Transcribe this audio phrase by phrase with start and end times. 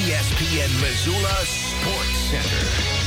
[0.00, 3.00] ESPN Missoula Sports Center.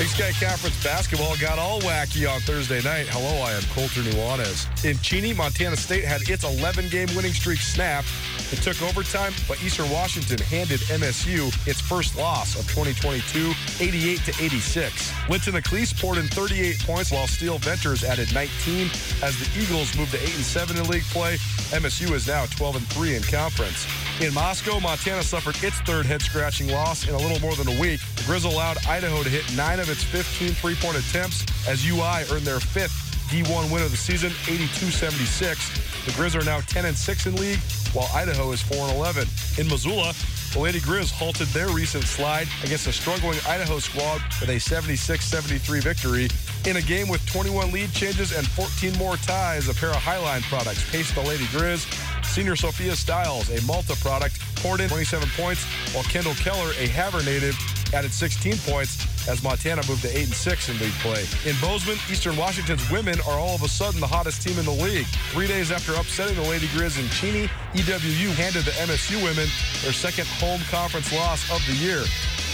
[0.00, 3.06] Big Sky Conference basketball got all wacky on Thursday night.
[3.06, 4.66] Hello, I am Colter Nuanez.
[4.84, 8.08] In Cheney, Montana State had its 11 game winning streak snapped.
[8.50, 14.44] It took overtime, but Eastern Washington handed MSU its first loss of 2022, 88 to
[14.44, 15.12] 86.
[15.28, 18.90] Linton Acliese poured in 38 points while Steele Venters added 19.
[19.22, 21.36] As the Eagles moved to 8 and 7 in league play,
[21.70, 23.86] MSU is now 12 and 3 in conference.
[24.20, 27.80] In Moscow, Montana suffered its third head scratching loss in a little more than a
[27.80, 28.00] week.
[28.14, 32.22] The Grizz allowed Idaho to hit nine of its 15 three point attempts as UI
[32.30, 32.92] earned their fifth
[33.28, 36.04] D1 win of the season, 82 76.
[36.04, 37.58] The Grizz are now 10 and 6 in league,
[37.92, 39.26] while Idaho is 4 and 11.
[39.58, 40.14] In Missoula,
[40.52, 45.24] the Lady Grizz halted their recent slide against a struggling Idaho squad with a 76
[45.24, 46.28] 73 victory.
[46.66, 50.42] In a game with 21 lead changes and 14 more ties, a pair of Hi-Line
[50.42, 51.90] products paced the Lady Grizz.
[52.34, 55.62] Senior Sophia Stiles, a Malta product, poured in 27 points,
[55.94, 57.54] while Kyndall Keller, a Havre native,
[57.94, 61.22] added 16 points as Montana moved to 8 and 6 in league play.
[61.46, 64.74] In Bozeman, Eastern Washington's women are all of a sudden the hottest team in the
[64.82, 65.06] league.
[65.30, 69.46] Three days after upsetting the Lady Grizz in Cheney, EWU handed the MSU women
[69.84, 72.02] their second home conference loss of the year.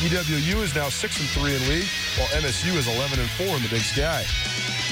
[0.04, 1.88] EWU is now 6 and 3 in league,
[2.20, 4.28] while MSU is 11 and 4 in the Big Sky.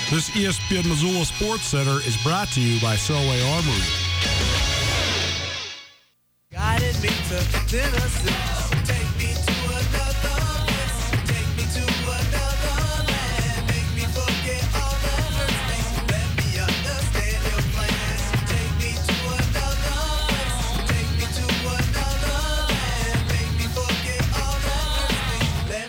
[0.09, 4.68] This ESPN Missoula Sports Center is brought to you by Selway Armory.
[7.31, 7.45] Let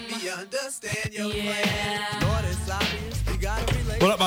[0.10, 1.80] me understand your plans.
[1.80, 1.89] Take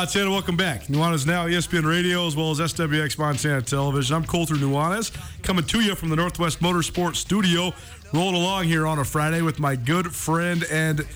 [0.03, 0.31] Montana?
[0.33, 0.87] Welcome back.
[0.87, 4.17] Nuanez Now, ESPN Radio, as well as SWX Montana Television.
[4.17, 5.13] I'm Colter Nuanez,
[5.45, 7.73] coming to you from the Northwest Motorsports Studio.
[8.13, 11.07] Rolling along here on a Friday with my good friend and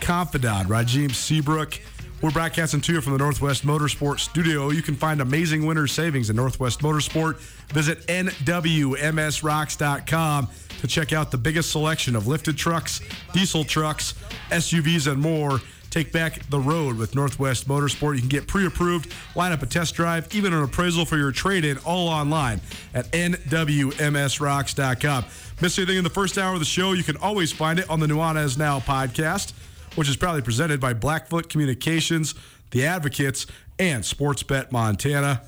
[0.00, 1.78] confidant, Rajiem Seabrook.
[2.22, 4.70] We're broadcasting to you from the Northwest Motorsport Studio.
[4.70, 7.36] You can find amazing winter savings at Northwest Motorsport.
[7.74, 10.48] Visit NWMSRocks.com
[10.80, 13.02] to check out the biggest selection of lifted trucks,
[13.34, 14.14] diesel trucks,
[14.48, 15.60] SUVs, and more.
[15.96, 18.16] Take back the road with Northwest Motorsport.
[18.16, 21.32] You can get pre approved, line up a test drive, even an appraisal for your
[21.32, 22.60] trade in, all online
[22.92, 25.24] at NWMSRocks.com.
[25.62, 28.00] Miss anything in the first hour of the show, you can always find it on
[28.00, 29.54] the Nuanez Now podcast
[29.96, 32.34] which is proudly presented by Blackfoot Communications,
[32.70, 33.46] The Advocates,
[33.78, 35.42] and Sportsbet Montana.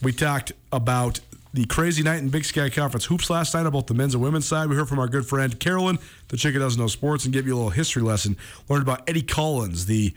[0.00, 1.20] We talked about
[1.52, 4.46] the crazy night in Big Sky Conference hoops last night, about the men's and women's
[4.46, 4.70] side.
[4.70, 5.98] We heard from our good friend Carolyn,
[6.32, 8.38] the chick who doesn't know sports, and give you a little history lesson.
[8.68, 10.14] Learned about Eddie Collins, the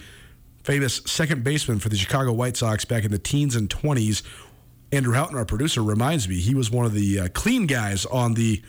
[0.64, 4.24] famous second baseman for the Chicago White Sox back in the teens and 20s.
[4.94, 8.34] Andrew Houghton, our producer, reminds me he was one of the uh, clean guys on
[8.34, 8.62] the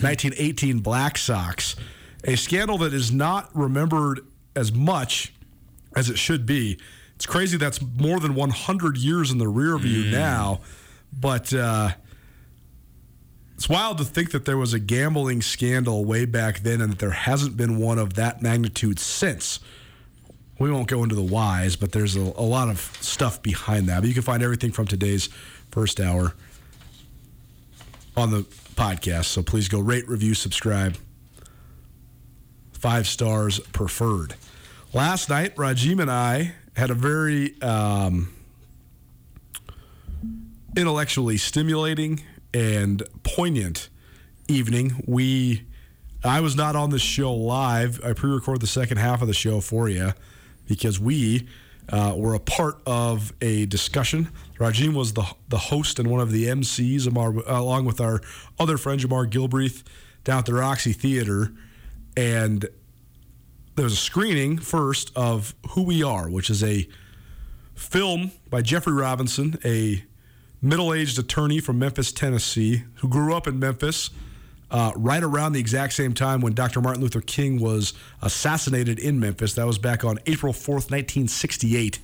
[0.00, 1.76] 1918 Black Sox,
[2.24, 4.20] a scandal that is not remembered
[4.56, 5.32] as much
[5.94, 6.76] as it should be.
[7.14, 10.60] It's crazy that's more than 100 years in the rear view now,
[11.12, 11.90] but uh,
[13.64, 16.98] it's wild to think that there was a gambling scandal way back then and that
[16.98, 19.58] there hasn't been one of that magnitude since.
[20.58, 24.00] We won't go into the whys, but there's a, a lot of stuff behind that.
[24.00, 25.30] But you can find everything from today's
[25.70, 26.34] first hour
[28.18, 28.42] on the
[28.74, 29.24] podcast.
[29.24, 30.98] So please go rate, review, subscribe.
[32.74, 34.34] Five stars preferred.
[34.92, 38.30] Last night, Rajiem and I had a very um,
[40.76, 42.20] intellectually stimulating
[42.54, 43.90] and poignant
[44.48, 45.02] evening.
[45.06, 45.66] We,
[46.22, 48.02] I was not on the show live.
[48.04, 50.12] I pre-recorded the second half of the show for you
[50.66, 51.48] because we
[51.90, 54.30] uh, were a part of a discussion.
[54.58, 57.06] Rajiem was the the host and one of the MCs,
[57.46, 58.20] along with our
[58.58, 59.82] other friend Jamar Gilbreath,
[60.22, 61.52] down at the Roxy Theater,
[62.16, 62.66] and
[63.74, 66.88] there was a screening first of Who We Are, which is a
[67.74, 70.04] film by Jeffrey Robinson, a
[70.64, 74.10] middle-aged attorney from Memphis, Tennessee, who grew up in Memphis
[74.70, 76.80] uh, right around the exact same time when Dr.
[76.80, 79.54] Martin Luther King was assassinated in Memphis.
[79.54, 82.00] That was back on April 4th, 1968.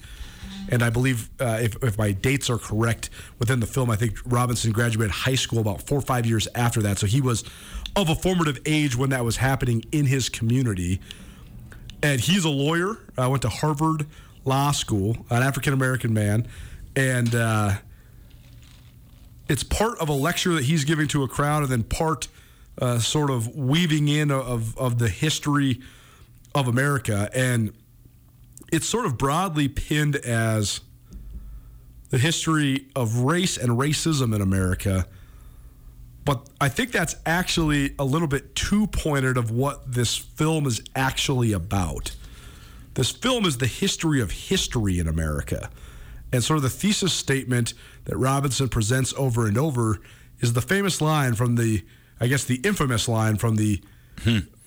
[0.70, 4.18] And I believe, uh, if, if my dates are correct within the film, I think
[4.24, 6.98] Robinson graduated high school about four or five years after that.
[6.98, 7.42] So he was
[7.96, 11.00] of a formative age when that was happening in his community.
[12.02, 12.98] And he's a lawyer.
[13.18, 14.06] I went to Harvard
[14.44, 16.46] Law School, an African American man.
[16.94, 17.72] And uh,
[19.50, 22.28] it's part of a lecture that he's giving to a crowd, and then part
[22.80, 25.80] uh, sort of weaving in of, of the history
[26.54, 27.28] of America.
[27.34, 27.72] And
[28.70, 30.82] it's sort of broadly pinned as
[32.10, 35.04] the history of race and racism in America.
[36.24, 40.80] But I think that's actually a little bit too pointed of what this film is
[40.94, 42.14] actually about.
[42.94, 45.70] This film is the history of history in America.
[46.32, 47.74] And sort of the thesis statement
[48.04, 49.98] that Robinson presents over and over
[50.40, 51.84] is the famous line from the,
[52.20, 53.82] I guess, the infamous line from the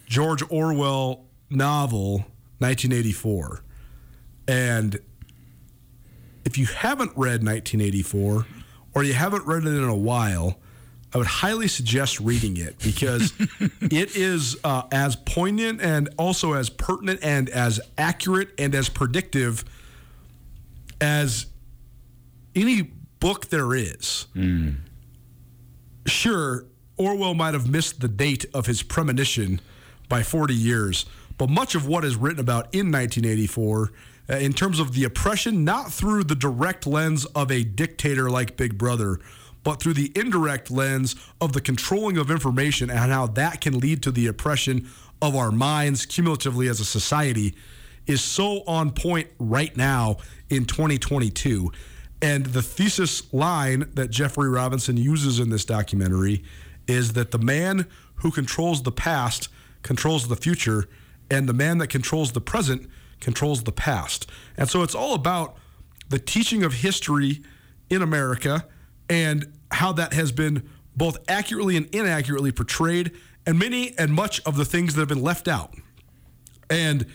[0.08, 2.26] George Orwell novel,
[2.60, 3.64] 1984.
[4.48, 5.00] And
[6.46, 8.46] if you haven't read 1984
[8.94, 10.60] or you haven't read it in a while,
[11.14, 13.34] I would highly suggest reading it because
[13.82, 19.64] it is uh, as poignant and also as pertinent and as accurate and as predictive
[21.00, 21.46] as
[22.56, 22.84] any
[23.20, 24.28] book there is.
[26.06, 26.66] Sure,
[26.98, 29.62] Orwell might have missed the date of his premonition
[30.10, 31.06] by 40 years,
[31.38, 33.92] but much of what is written about in 1984,
[34.30, 38.58] uh, in terms of the oppression, not through the direct lens of a dictator like
[38.58, 39.20] Big Brother,
[39.64, 44.04] but through the indirect lens of the controlling of information and how that can lead
[44.04, 44.90] to the oppression
[45.22, 47.56] of our minds cumulatively as a society,
[48.06, 50.18] is so on point right now
[50.50, 51.72] in 2022.
[52.24, 56.42] And the thesis line that Jeffrey Robinson uses in this documentary
[56.88, 57.86] is that the man
[58.16, 59.50] who controls the past
[59.82, 60.88] controls the future,
[61.30, 62.90] and the man that controls the present
[63.20, 64.30] controls the past.
[64.56, 65.58] And so it's all about
[66.08, 67.44] the teaching of history
[67.90, 68.66] in America
[69.10, 73.12] and how that has been both accurately and inaccurately portrayed,
[73.46, 75.74] and many and much of the things that have been left out.
[76.70, 77.06] And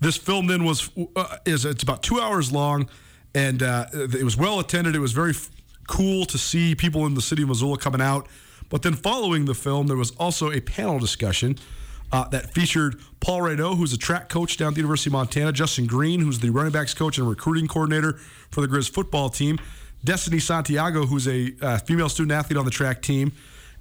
[0.00, 2.88] this film then was uh, is it's about two hours long,
[3.38, 4.96] and uh, it was well attended.
[4.96, 5.50] It was very f-
[5.86, 8.26] cool to see people in the city of Missoula coming out.
[8.68, 11.56] But then following the film, there was also a panel discussion
[12.10, 15.52] uh, that featured Paul Rado, who's a track coach down at the University of Montana,
[15.52, 18.14] Justin Green, who's the running backs coach and recruiting coordinator
[18.50, 19.58] for the Grizz football team,
[20.04, 23.32] Destiny Santiago, who's a uh, female student athlete on the track team,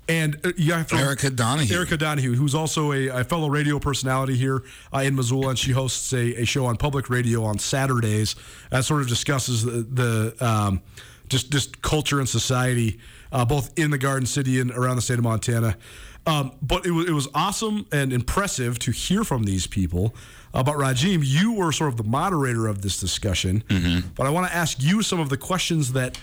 [0.09, 1.75] and uh, you have to- Erica Donahue.
[1.75, 5.71] Erica Donahue, who's also a, a fellow radio personality here uh, in Missoula, and she
[5.71, 8.35] hosts a, a show on public radio on Saturdays
[8.69, 10.81] that sort of discusses the, the um,
[11.29, 12.99] just just culture and society,
[13.31, 15.77] uh, both in the Garden City and around the state of Montana.
[16.25, 20.13] Um, but it was it was awesome and impressive to hear from these people.
[20.53, 23.63] Uh, but Rajiem, you were sort of the moderator of this discussion.
[24.15, 26.17] But I want to ask you some of the questions that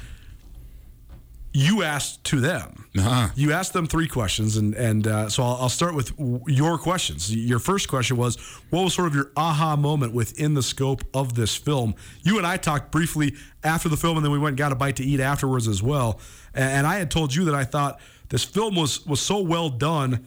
[1.56, 2.86] you asked to them.
[2.98, 3.28] Uh-huh.
[3.36, 6.12] You asked them three questions, and and uh, so I'll, I'll start with
[6.48, 7.34] your questions.
[7.34, 8.36] Your first question was,
[8.70, 11.94] what was sort of your aha moment within the scope of this film?
[12.24, 14.74] You and I talked briefly after the film, and then we went and got a
[14.74, 16.18] bite to eat afterwards as well.
[16.54, 19.70] And, and I had told you that I thought this film was was so well
[19.70, 20.26] done,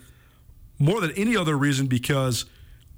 [0.80, 2.46] more than any other reason, because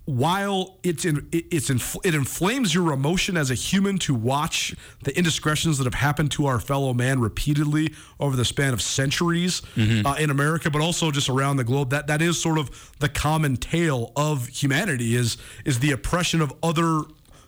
[0.10, 4.76] while it's in, it- it's in, it inflames your emotion as a human to watch
[5.04, 9.62] the indiscretions that have happened to our fellow man repeatedly over the span of centuries
[9.78, 11.92] uh, in America, but also just around the globe.
[11.92, 16.52] That that is sort of the common tale of humanity is is the oppression of
[16.64, 17.02] other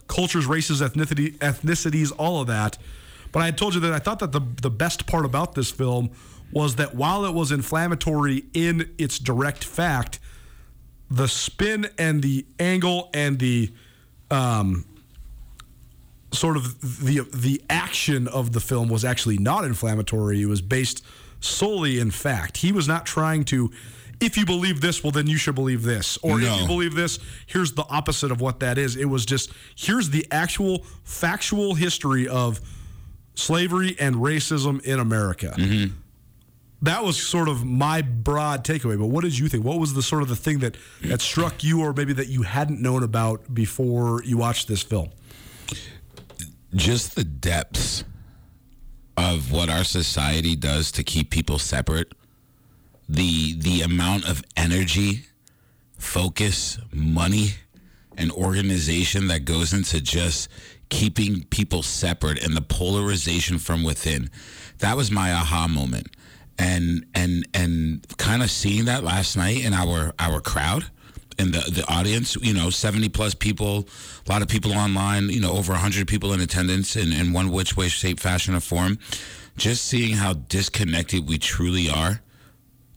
[0.07, 2.77] cultures, races, ethnicity, ethnicities, all of that.
[3.31, 5.71] But I had told you that I thought that the the best part about this
[5.71, 6.11] film
[6.51, 10.19] was that while it was inflammatory in its direct fact,
[11.11, 13.71] the spin and the angle and the
[14.31, 14.85] um,
[16.31, 20.41] sort of the the action of the film was actually not inflammatory.
[20.41, 21.03] It was based
[21.41, 22.57] solely in fact.
[22.57, 23.71] He was not trying to.
[24.21, 26.17] If you believe this, well, then you should believe this.
[26.21, 28.95] Or if you believe this, here's the opposite of what that is.
[28.95, 32.61] It was just here's the actual factual history of
[33.33, 35.55] slavery and racism in America.
[36.83, 38.97] That was sort of my broad takeaway.
[38.97, 39.63] But what did you think?
[39.63, 42.41] What was the sort of the thing that that struck you, or maybe that you
[42.41, 45.11] hadn't known about before you watched this film?
[46.75, 48.03] just the depths
[49.17, 52.13] of what our society does to keep people separate
[53.09, 55.25] the the amount of energy
[55.97, 57.49] focus money
[58.17, 60.47] and organization that goes into just
[60.89, 64.29] keeping people separate and the polarization from within
[64.79, 66.07] that was my aha moment
[66.57, 70.85] and and and kind of seeing that last night in our our crowd
[71.37, 73.87] in the the audience you know 70 plus people
[74.27, 77.51] a lot of people online you know over 100 people in attendance in, in one
[77.51, 78.99] which way shape fashion or form.
[79.57, 82.21] Just seeing how disconnected we truly are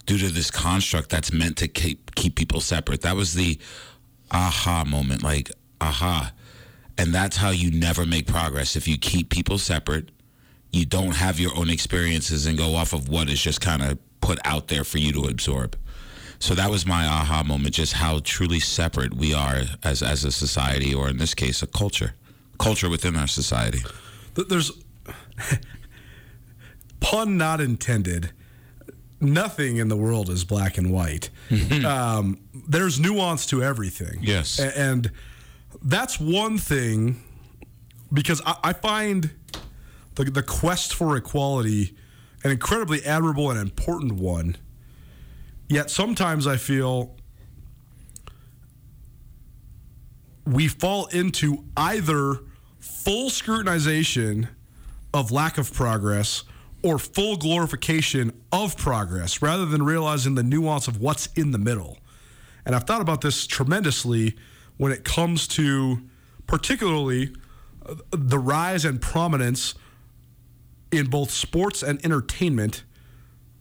[0.06, 3.00] due to this construct that's meant to keep keep people separate.
[3.02, 3.58] That was the
[4.30, 6.32] aha moment like aha.
[6.96, 10.10] And that's how you never make progress if you keep people separate
[10.74, 13.98] you don't have your own experiences and go off of what is just kind of
[14.20, 15.76] put out there for you to absorb
[16.38, 20.32] so that was my aha moment just how truly separate we are as as a
[20.32, 22.14] society or in this case a culture
[22.58, 23.80] culture within our society
[24.48, 24.72] There's
[27.00, 28.30] pun not intended.
[29.20, 31.30] Nothing in the world is black and white.
[31.84, 32.38] um,
[32.68, 34.18] there's nuance to everything.
[34.22, 34.58] Yes.
[34.58, 35.10] And
[35.82, 37.22] that's one thing
[38.12, 39.30] because I, I find
[40.14, 41.96] the the quest for equality
[42.44, 44.56] an incredibly admirable and important one.
[45.68, 47.16] Yet sometimes I feel
[50.44, 52.40] we fall into either
[52.78, 54.48] full scrutinization
[55.14, 56.44] of lack of progress
[56.82, 61.98] or full glorification of progress rather than realizing the nuance of what's in the middle.
[62.66, 64.36] And I've thought about this tremendously
[64.76, 66.02] when it comes to
[66.46, 67.34] particularly
[67.86, 69.74] uh, the rise and prominence
[70.98, 72.84] in both sports and entertainment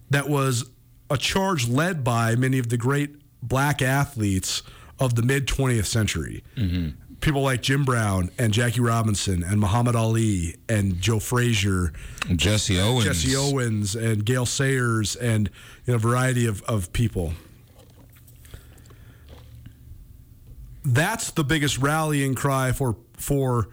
[0.09, 0.69] that was
[1.09, 4.63] a charge led by many of the great black athletes
[4.99, 6.43] of the mid 20th century.
[6.55, 6.89] Mm-hmm.
[7.19, 11.93] People like Jim Brown and Jackie Robinson and Muhammad Ali and Joe Frazier,
[12.35, 15.49] jesse owens Jesse Owens and Gale Sayers and
[15.85, 17.33] you know, a variety of, of people.
[20.83, 23.69] That's the biggest rallying cry for for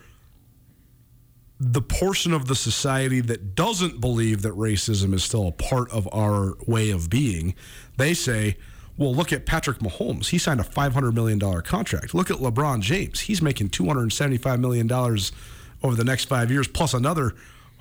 [1.62, 6.08] the portion of the society that doesn't believe that racism is still a part of
[6.10, 7.54] our way of being,
[7.98, 8.56] they say,
[8.96, 10.28] well, look at Patrick Mahomes.
[10.30, 12.14] He signed a $500 million contract.
[12.14, 13.20] Look at LeBron James.
[13.20, 17.34] He's making $275 million over the next five years, plus another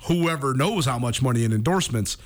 [0.08, 2.18] whoever knows how much money in endorsements.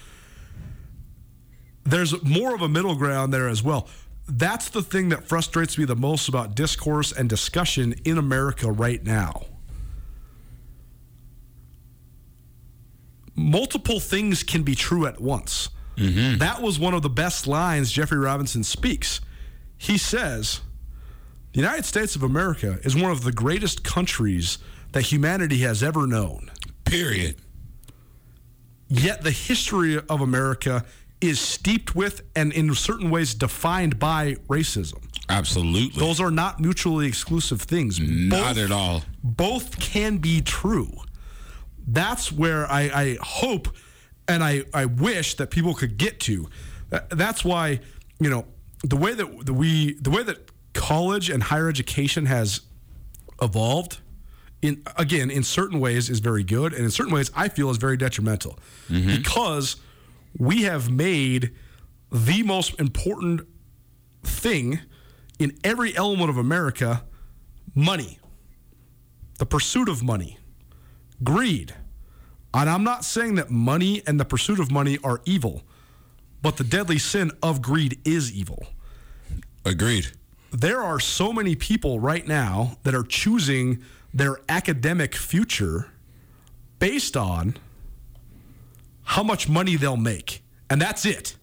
[1.84, 3.88] There's more of a middle ground there as well.
[4.28, 9.04] That's the thing that frustrates me the most about discourse and discussion in America right
[9.04, 9.46] now.
[13.34, 15.68] Multiple things can be true at once.
[15.96, 16.38] Mm-hmm.
[16.38, 19.20] That was one of the best lines Jeffrey Robinson speaks.
[19.76, 20.60] He says,
[21.52, 24.58] The United States of America is one of the greatest countries
[24.92, 26.50] that humanity has ever known.
[26.84, 27.36] period
[28.88, 30.84] Yet the history of America
[31.20, 35.02] is steeped with and in certain ways defined by racism.
[35.28, 37.98] absolutely Those are not mutually exclusive things.
[38.00, 40.92] not at all both can be true.
[41.86, 43.68] That's where I, I hope
[44.26, 46.48] and I, I wish that people could get to.
[46.90, 47.80] Uh, that's why,
[48.18, 48.46] you know,
[48.82, 52.62] the way that the we the way that college and higher education has
[53.40, 53.98] evolved
[54.62, 57.76] in again in certain ways is very good and in certain ways I feel is
[57.78, 58.58] very detrimental.
[58.88, 59.16] Mm-hmm.
[59.16, 59.76] Because
[60.38, 61.52] we have made
[62.10, 63.46] the most important
[64.22, 64.80] thing
[65.38, 67.04] in every element of America
[67.74, 68.18] money.
[69.38, 70.38] The pursuit of money,
[71.22, 71.74] greed.
[72.52, 75.62] And I'm not saying that money and the pursuit of money are evil,
[76.42, 78.66] but the deadly sin of greed is evil.
[79.64, 80.08] agreed
[80.54, 85.88] there are so many people right now that are choosing their academic future
[86.78, 87.56] based on
[89.02, 90.44] how much money they'll make.
[90.70, 91.36] And that's it.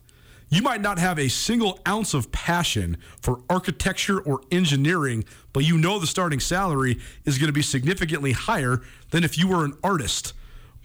[0.54, 5.78] You might not have a single ounce of passion for architecture or engineering, but you
[5.78, 8.82] know the starting salary is going to be significantly higher
[9.12, 10.34] than if you were an artist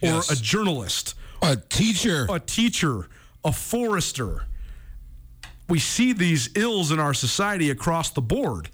[0.01, 0.31] or Yes.
[0.31, 2.27] a journalist A teacher.
[2.29, 3.09] a teacher,
[3.43, 4.45] a forester.
[5.67, 8.69] We see these ills in our society across the board.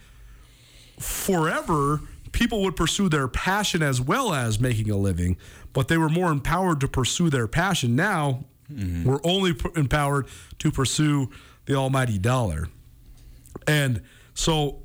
[1.00, 2.02] Forever,
[2.34, 5.38] people would pursue their passion as well as making a living,
[5.74, 7.96] but they were more empowered to pursue their passion.
[7.96, 9.04] Now, Mm-hmm.
[9.08, 10.28] we're only empowered
[10.60, 11.30] to pursue
[11.66, 12.68] the almighty dollar.
[13.68, 14.02] And
[14.34, 14.84] so,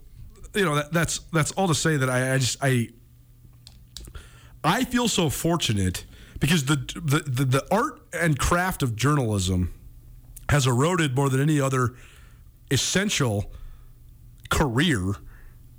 [0.55, 2.89] you know, that, that's that's all to say that I, I just I
[4.65, 6.05] I feel so fortunate
[6.41, 9.73] because the, the the the art and craft of journalism
[10.51, 11.95] has eroded more than any other
[12.71, 13.53] essential
[14.51, 15.15] career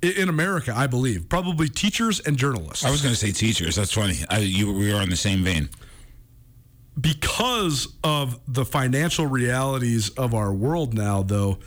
[0.02, 1.28] in America, I believe.
[1.28, 2.84] Probably teachers and journalists.
[2.84, 3.76] I was going to say teachers.
[3.76, 4.18] That's funny.
[4.30, 5.68] I, you, we are on the same vein.
[6.98, 11.58] Because of the financial realities of our world now, though,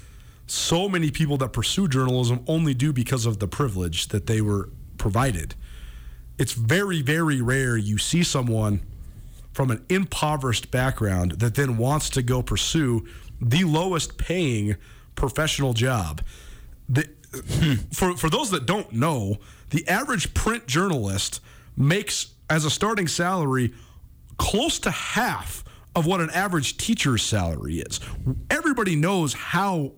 [0.47, 4.69] so many people that pursue journalism only do because of the privilege that they were
[4.97, 5.55] provided.
[6.37, 8.81] It's very, very rare you see someone
[9.53, 13.05] from an impoverished background that then wants to go pursue
[13.39, 14.75] the lowest paying
[15.15, 16.21] professional job.
[16.89, 17.73] The, hmm.
[17.91, 19.37] for, for those that don't know,
[19.69, 21.39] the average print journalist
[21.77, 23.73] makes as a starting salary
[24.37, 25.63] close to half
[25.95, 27.99] of what an average teacher's salary is.
[28.49, 29.93] Everybody knows how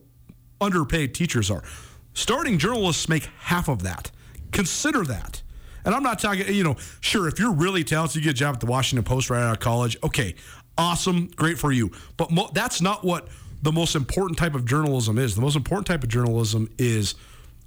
[0.60, 1.64] underpaid teachers are.
[2.14, 4.12] Starting journalists make half of that.
[4.52, 5.42] Consider that.
[5.86, 8.56] And I'm not talking, you know, sure, if you're really talented, you get a job
[8.56, 9.98] at the Washington Post right out of college.
[10.04, 10.36] Okay,
[10.78, 11.92] awesome, great for you.
[12.18, 13.28] But mo- that's not what
[13.62, 15.36] the most important type of journalism is.
[15.36, 17.16] The most important type of journalism is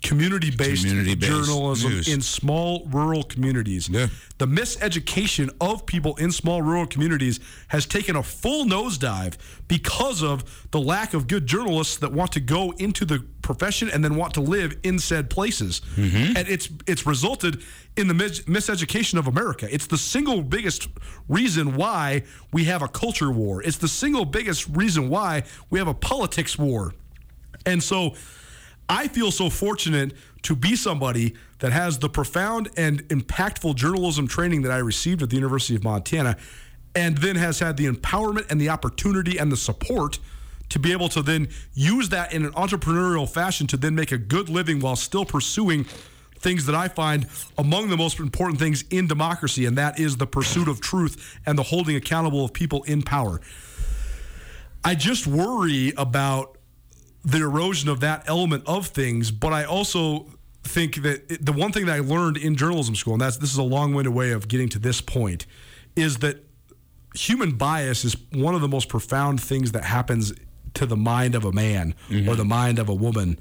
[0.02, 2.08] community based Community-based journalism news.
[2.08, 3.88] in small rural communities.
[3.88, 4.06] Yeah.
[4.38, 9.34] The miseducation of people in small rural communities has taken a full nosedive
[9.66, 14.04] because of the lack of good journalists that want to go into the profession and
[14.04, 15.80] then want to live in said places.
[15.96, 16.36] Mm-hmm.
[16.36, 17.62] And it's it's resulted
[17.96, 19.66] in the mis- miseducation of America.
[19.72, 20.88] It's the single biggest
[21.28, 23.62] reason why we have a culture war.
[23.64, 26.94] It's the single biggest reason why we have a politics war.
[27.66, 28.14] And so
[28.88, 34.62] I feel so fortunate to be somebody that has the profound and impactful journalism training
[34.62, 36.36] that I received at the University of Montana,
[36.94, 40.18] and then has had the empowerment and the opportunity and the support
[40.70, 44.18] to be able to then use that in an entrepreneurial fashion to then make a
[44.18, 45.84] good living while still pursuing
[46.38, 50.26] things that I find among the most important things in democracy, and that is the
[50.26, 53.40] pursuit of truth and the holding accountable of people in power.
[54.84, 56.57] I just worry about
[57.24, 60.26] the erosion of that element of things, but I also
[60.62, 63.52] think that it, the one thing that I learned in journalism school, and that's this
[63.52, 65.46] is a long-winded way of getting to this point,
[65.96, 66.44] is that
[67.14, 70.32] human bias is one of the most profound things that happens
[70.74, 72.34] to the mind of a man or mm-hmm.
[72.36, 73.38] the mind of a woman,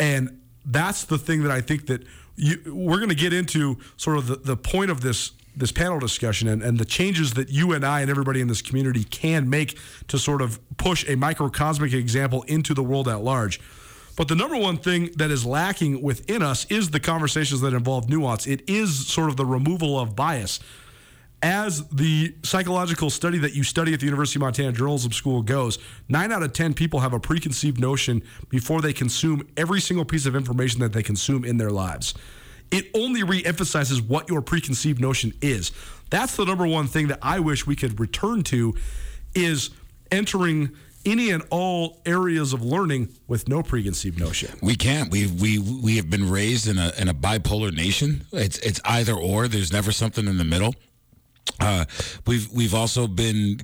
[0.00, 2.04] and that's the thing that I think that
[2.36, 5.98] you, we're going to get into sort of the, the point of this this panel
[5.98, 9.50] discussion and, and the changes that you and I and everybody in this community can
[9.50, 13.60] make to sort of push a microcosmic example into the world at large.
[14.16, 18.08] But the number one thing that is lacking within us is the conversations that involve
[18.08, 18.46] nuance.
[18.46, 20.60] It is sort of the removal of bias.
[21.42, 25.78] As the psychological study that you study at the University of Montana Journalism School goes,
[26.08, 30.24] nine out of 10 people have a preconceived notion before they consume every single piece
[30.24, 32.14] of information that they consume in their lives.
[32.72, 35.70] It only reemphasizes what your preconceived notion is.
[36.10, 38.74] That's the number one thing that I wish we could return to
[39.34, 39.70] is
[40.10, 40.70] entering
[41.04, 44.58] any and all areas of learning with no preconceived notion.
[44.62, 45.10] We can't.
[45.10, 48.24] We we we have been raised in a in a bipolar nation.
[48.32, 49.48] It's it's either or.
[49.48, 50.74] There's never something in the middle.
[51.60, 51.84] Uh,
[52.26, 53.58] we've we've also been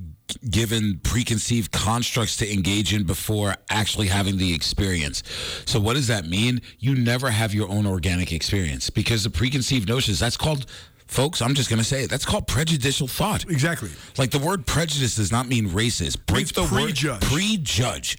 [0.51, 5.23] given preconceived constructs to engage in before actually having the experience.
[5.67, 6.61] So what does that mean?
[6.79, 10.67] You never have your own organic experience because the preconceived notions that's called
[11.07, 12.11] folks, I'm just going to say it.
[12.11, 13.45] That's called prejudicial thought.
[13.51, 13.91] Exactly.
[14.19, 16.25] Like the word prejudice does not mean racist.
[16.27, 17.05] Break It's the prejudge.
[17.05, 18.19] word prejudge.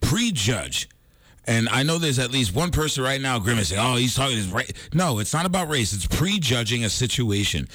[0.00, 0.88] Prejudge.
[1.48, 3.78] And I know there's at least one person right now grimacing.
[3.78, 4.70] Oh, he's talking his right.
[4.92, 5.94] No, it's not about race.
[5.94, 7.68] It's prejudging a situation,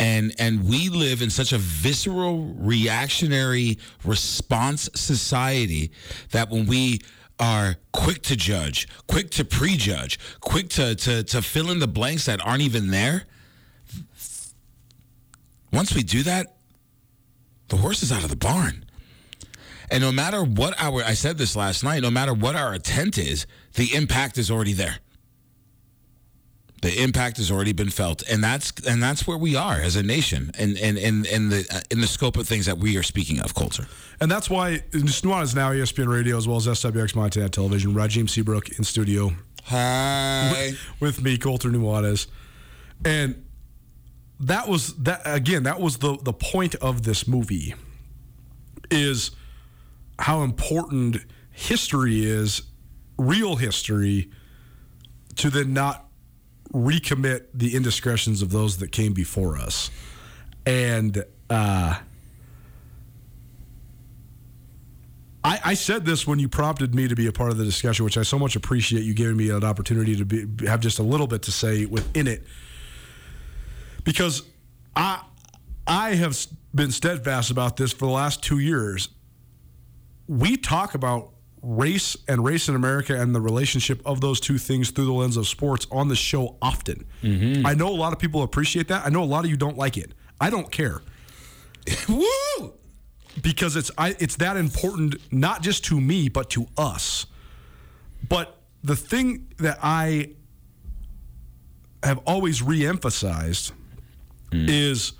[0.00, 5.92] and and we live in such a visceral, reactionary response society
[6.32, 6.98] that when we
[7.38, 12.26] are quick to judge, quick to prejudge, quick to to to fill in the blanks
[12.26, 13.26] that aren't even there.
[15.72, 16.56] Once we do that,
[17.68, 18.84] the horse is out of the barn.
[19.90, 23.18] And no matter what our, I said this last night, no matter what our intent
[23.18, 24.98] is, the impact is already there.
[26.82, 30.02] The impact has already been felt, and that's and that's where we are as a
[30.02, 33.38] nation, and and and in the in the scope of things that we are speaking
[33.38, 33.86] of, Colter.
[34.18, 37.92] And that's why Nuanez is now ESPN Radio as well as SWX Montana Television.
[37.92, 39.32] Rajiem Seabrook in studio
[39.64, 40.72] Hi.
[41.00, 42.28] with me, Colter Nuanez.
[43.04, 43.44] And
[44.40, 47.74] that was that again, that was the the point of this movie
[48.90, 49.32] is
[50.20, 51.16] how important
[51.50, 52.62] history is,
[53.18, 54.30] real history,
[55.36, 56.06] to then not
[56.72, 59.90] recommit the indiscretions of those that came before us.
[60.64, 61.98] And uh
[65.42, 68.04] I, I said this when you prompted me to be a part of the discussion,
[68.04, 71.02] which I so much appreciate you giving me an opportunity to be, have just a
[71.02, 72.44] little bit to say within it,
[74.04, 74.42] because
[74.94, 75.22] I
[75.86, 76.36] I have
[76.74, 79.08] been steadfast about this for the last two years.
[80.30, 84.90] We talk about race and race in America and the relationship of those two things
[84.92, 87.04] through the lens of sports on the show often.
[87.20, 87.66] Mm-hmm.
[87.66, 89.04] I know a lot of people appreciate that.
[89.04, 90.12] I know a lot of you don't like it.
[90.40, 91.02] I don't care
[92.08, 92.74] Woo!
[93.42, 97.26] because it's I, it's that important not just to me but to us.
[98.28, 100.30] But the thing that I
[102.04, 103.72] have always reemphasized
[104.52, 104.68] mm.
[104.68, 105.12] is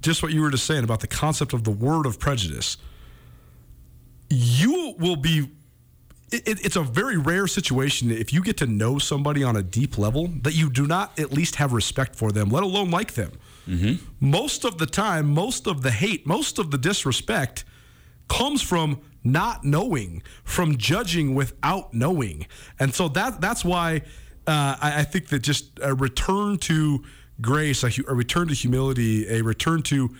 [0.00, 2.76] just what you were just saying about the concept of the word of prejudice.
[4.30, 5.50] You will be.
[6.32, 9.62] It, it- it's a very rare situation if you get to know somebody on a
[9.62, 13.14] deep level that you do not at least have respect for them, let alone like
[13.14, 13.30] them.
[14.20, 17.64] Most of the time, most of the hate, most of the disrespect
[18.28, 22.46] comes from not knowing, from judging without knowing,
[22.80, 24.02] and so that that's why
[24.46, 27.04] uh, I, I think that just a return to
[27.40, 30.14] grace, a, a return to humility, a return to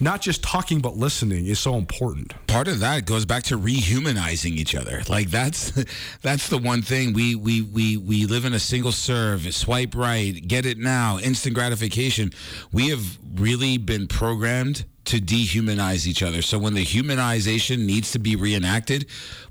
[0.00, 2.34] not just talking but listening is so important.
[2.46, 5.02] part of that goes back to rehumanizing each other.
[5.08, 5.70] Like that's
[6.22, 10.32] that's the one thing we we we we live in a single serve, swipe right,
[10.46, 12.30] get it now, instant gratification.
[12.72, 16.42] We have really been programmed to dehumanize each other.
[16.42, 19.06] So when the humanization needs to be reenacted,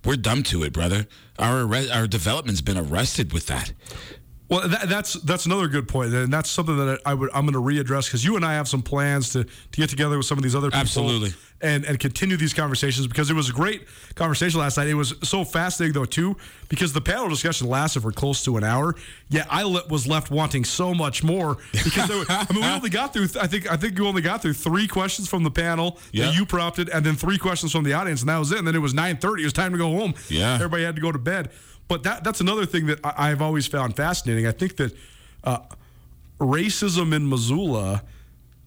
[0.06, 1.08] we're dumb to it, brother.
[1.40, 3.74] Our arre- our development's been arrested with that.
[4.50, 7.54] Well, that, that's that's another good point, and that's something that I would I'm going
[7.54, 10.38] to readdress because you and I have some plans to to get together with some
[10.38, 11.34] of these other people, Absolutely.
[11.60, 14.88] and and continue these conversations because it was a great conversation last night.
[14.88, 16.38] It was so fascinating though too
[16.70, 18.96] because the panel discussion lasted for close to an hour.
[19.28, 22.90] Yet I le- was left wanting so much more because were, I mean we only
[22.90, 26.00] got through I think I think you only got through three questions from the panel
[26.14, 26.28] Yeah.
[26.28, 28.60] that you prompted, and then three questions from the audience, and that was it.
[28.60, 29.42] And then it was 9:30.
[29.42, 30.14] It was time to go home.
[30.30, 30.54] Yeah.
[30.54, 31.50] everybody had to go to bed.
[31.88, 34.46] But that that's another thing that I, I've always found fascinating.
[34.46, 34.96] I think that
[35.44, 35.60] uh,
[36.40, 38.04] racism in Missoula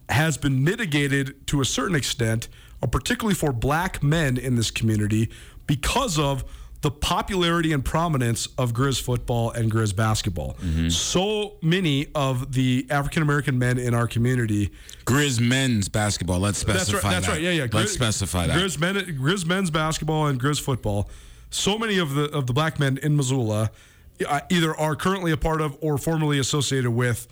[0.09, 2.49] has been mitigated to a certain extent,
[2.83, 5.31] uh, particularly for black men in this community,
[5.67, 6.45] because of
[6.83, 10.57] the popularity and prominence of Grizz football and Grizz basketball.
[10.89, 14.71] So many of the African American men in our community
[15.05, 16.41] Grizz men's basketball.
[16.41, 17.11] Let's specify that's right.
[17.13, 17.33] That's that.
[17.33, 17.43] right.
[17.43, 17.67] Yeah, yeah.
[17.71, 18.57] Let's specify that.
[18.57, 21.11] Grizz, men, Grizz men's basketball and Grizz football.
[21.51, 23.71] So many of the of the black men in Missoula
[24.27, 27.27] uh, either are currently a part of or formerly associated with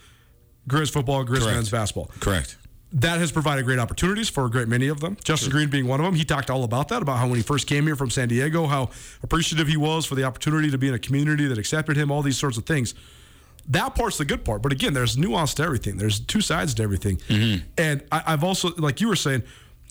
[0.69, 1.55] Grizz football, Grizz Correct.
[1.55, 2.11] men's basketball.
[2.21, 2.57] Correct.
[2.91, 5.19] That has provided great opportunities for a great many of them.
[5.23, 6.15] Justin Green being one of them.
[6.15, 8.67] He talked all about that, about how when he first came here from San Diego,
[8.67, 8.89] how
[9.23, 12.23] appreciative he was for the opportunity to be in a community that accepted him, all
[12.23, 12.95] these sorts of things
[13.69, 14.63] that part's the good part.
[14.63, 15.99] But again, there's nuance to everything.
[15.99, 17.21] There's two sides to everything.
[17.77, 19.43] And I, I've also, like you were saying,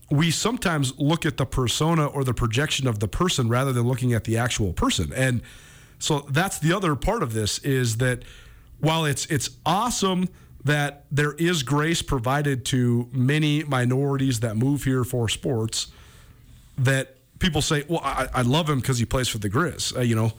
[0.10, 4.14] we sometimes look at the persona or the projection of the person rather than looking
[4.14, 5.12] at the actual person.
[5.14, 5.42] And
[6.00, 8.24] so that's the other part of this is that
[8.80, 10.30] while it's it's awesome
[10.64, 15.88] that there is grace provided to many minorities that move here for sports,
[16.78, 20.02] that people say, well, I, I love him because he plays for the Grizz, uh,
[20.02, 20.34] you know.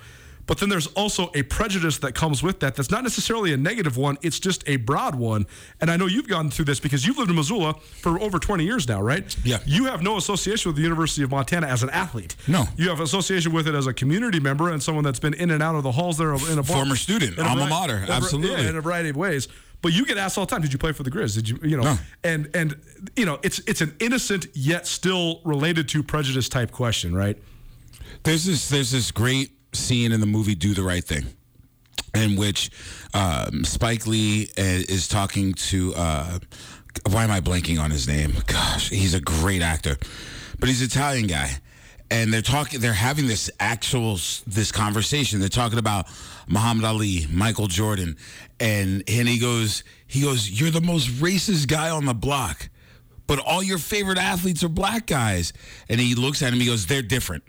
[0.48, 3.96] But then there's also a prejudice that comes with that that's not necessarily a negative
[3.96, 5.46] one, it's just a broad one.
[5.80, 8.64] And I know you've gone through this because you've lived in Missoula for over 20
[8.64, 9.36] years now, right?
[9.44, 9.58] Yeah.
[9.66, 12.34] You have no association with the University of Montana as an athlete.
[12.48, 12.64] No.
[12.76, 15.62] You have association with it as a community member and someone that's been in and
[15.62, 18.16] out of the halls there in a Former student, alma vari- mater, in a vari-
[18.16, 18.62] absolutely.
[18.64, 19.48] yeah, in a variety of ways.
[19.82, 21.34] But you get asked all the time, did you play for the Grizz?
[21.34, 21.98] Did you, you know, No.
[22.24, 22.74] and and
[23.16, 27.36] you know, it's it's an innocent yet still related to prejudice type question, right?
[28.24, 31.26] There's this there's this great scene in the movie Do the Right Thing,
[32.14, 32.70] in which
[33.14, 35.94] um, Spike Lee uh, is talking to.
[35.94, 36.38] Uh,
[37.10, 38.34] why am I blanking on his name?
[38.46, 39.96] Gosh, he's a great actor,
[40.58, 41.50] but he's an Italian guy,
[42.10, 42.80] and they're talking.
[42.80, 45.40] They're having this actual this conversation.
[45.40, 46.06] They're talking about
[46.48, 48.16] Muhammad Ali, Michael Jordan,
[48.58, 52.68] and and he goes he goes, "You're the most racist guy on the block."
[53.28, 55.52] but all your favorite athletes are black guys.
[55.88, 57.44] And he looks at him, he goes, they're different.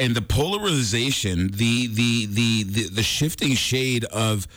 [0.00, 4.48] And the polarization, the the the the, the shifting shade of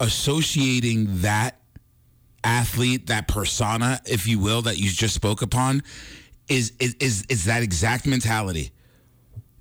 [0.00, 1.60] associating that
[2.42, 5.82] athlete, that persona, if you will, that you just spoke upon,
[6.48, 8.72] is is is, that exact mentality.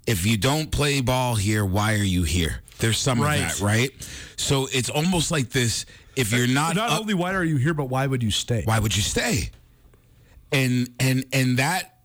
[0.07, 2.63] If you don't play ball here, why are you here?
[2.79, 3.35] There's some Right.
[3.43, 3.91] of that, right?
[4.37, 5.85] So it's almost like this.
[6.15, 8.31] If you're uh, not, Not up- only why are you here, but why would you
[8.31, 8.63] stay?
[8.65, 9.51] why would you stay?
[10.51, 11.99] And and and that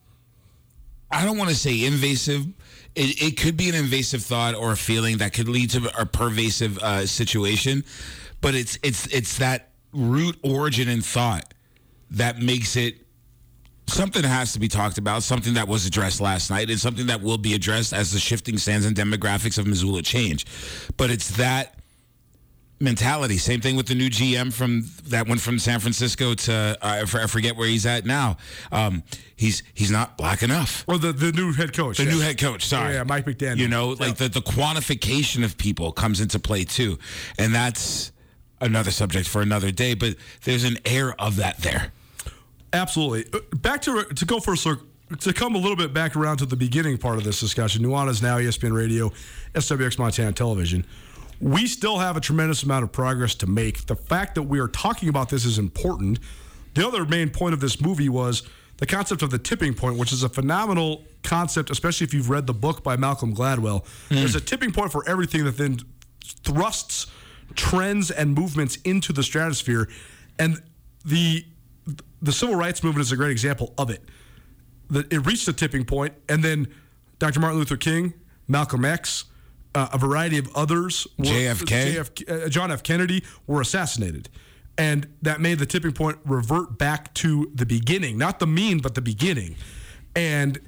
[1.11, 2.47] I don't want to say invasive.
[2.97, 6.07] It, it could be an invasive thought or a feeling that could lead to a
[6.07, 7.85] pervasive uh, situation,
[8.41, 11.55] but it's it's it's that root origin in thought
[12.11, 13.07] that makes it
[13.87, 17.07] something that has to be talked about, something that was addressed last night, and something
[17.07, 20.47] that will be addressed as the shifting sands and demographics of Missoula change.
[20.97, 21.76] But it's that
[22.81, 23.39] mentality.
[23.39, 27.27] Same thing with the new GM from that went from San Francisco to uh, I
[27.27, 28.37] forget where he's at now.
[28.71, 29.03] Um,
[29.37, 30.85] he's he's not black enough.
[30.87, 31.97] Or the, the new head coach.
[31.99, 32.11] The yeah.
[32.11, 33.59] new head coach, sorry, Yeah, Mike McDaniel.
[33.59, 36.99] You know, like the the quantification of people comes into play too,
[37.39, 38.13] and that's
[38.61, 39.95] another subject for another day.
[39.95, 41.93] But there's an air of that there.
[42.73, 43.27] Absolutely.
[43.33, 44.87] Uh, Back to to go for a circle.
[45.21, 48.21] To come a little bit back around to the beginning part of this discussion, Nuanez
[48.21, 49.13] now E ESPN Radio,
[49.55, 50.85] SWX Montana Television.
[51.41, 53.87] We still have a tremendous amount of progress to make.
[53.87, 56.19] The fact that we are talking about this is important.
[56.75, 58.43] The other main point of this movie was
[58.79, 62.47] the concept of the tipping point, which is a phenomenal concept, especially if you've read
[62.47, 63.87] the book by Malcolm Gladwell.
[64.09, 64.17] Hmm.
[64.17, 65.79] There's a tipping point for everything that then
[66.45, 67.07] thrusts
[67.55, 69.89] trends and movements into the stratosphere,
[70.39, 70.63] and
[71.05, 71.45] the
[72.21, 74.03] the civil rights movement is a great example of it.
[74.91, 76.69] That it reached a tipping point, and then
[77.19, 77.41] Dr.
[77.41, 78.15] Martin Luther King,
[78.49, 79.25] Malcolm X,
[79.77, 81.95] uh, a variety of others, were, JFK?
[81.95, 82.83] JF, uh, John F.
[82.83, 84.31] Kennedy, were assassinated,
[84.79, 88.95] and that made the tipping point revert back to the beginning, not the mean, but
[88.95, 89.55] the beginning,
[90.17, 90.59] and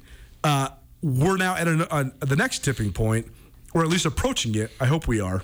[0.43, 0.69] uh,
[1.01, 3.25] we're now at an, uh, the next tipping point,
[3.73, 4.71] or at least approaching it.
[4.79, 5.41] I hope we are.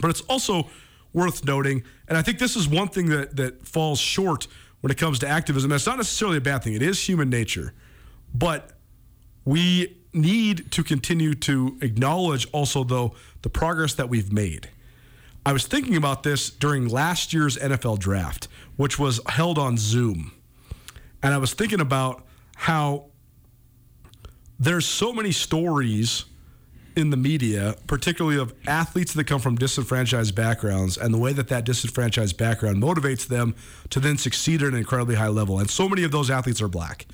[0.00, 0.68] But it's also
[1.12, 4.46] worth noting, and I think this is one thing that that falls short
[4.82, 5.70] when it comes to activism.
[5.70, 6.74] That's not necessarily a bad thing.
[6.74, 7.72] It is human nature,
[8.32, 8.72] but
[9.44, 14.70] we need to continue to acknowledge also though the progress that we've made.
[15.46, 20.32] I was thinking about this during last year's NFL draft, which was held on Zoom.
[21.22, 22.24] And I was thinking about
[22.56, 23.06] how
[24.58, 26.24] there's so many stories
[26.96, 31.48] in the media, particularly of athletes that come from disenfranchised backgrounds, and the way that
[31.48, 33.54] that disenfranchised background motivates them
[33.90, 35.58] to then succeed at an incredibly high level.
[35.58, 37.06] And so many of those athletes are black.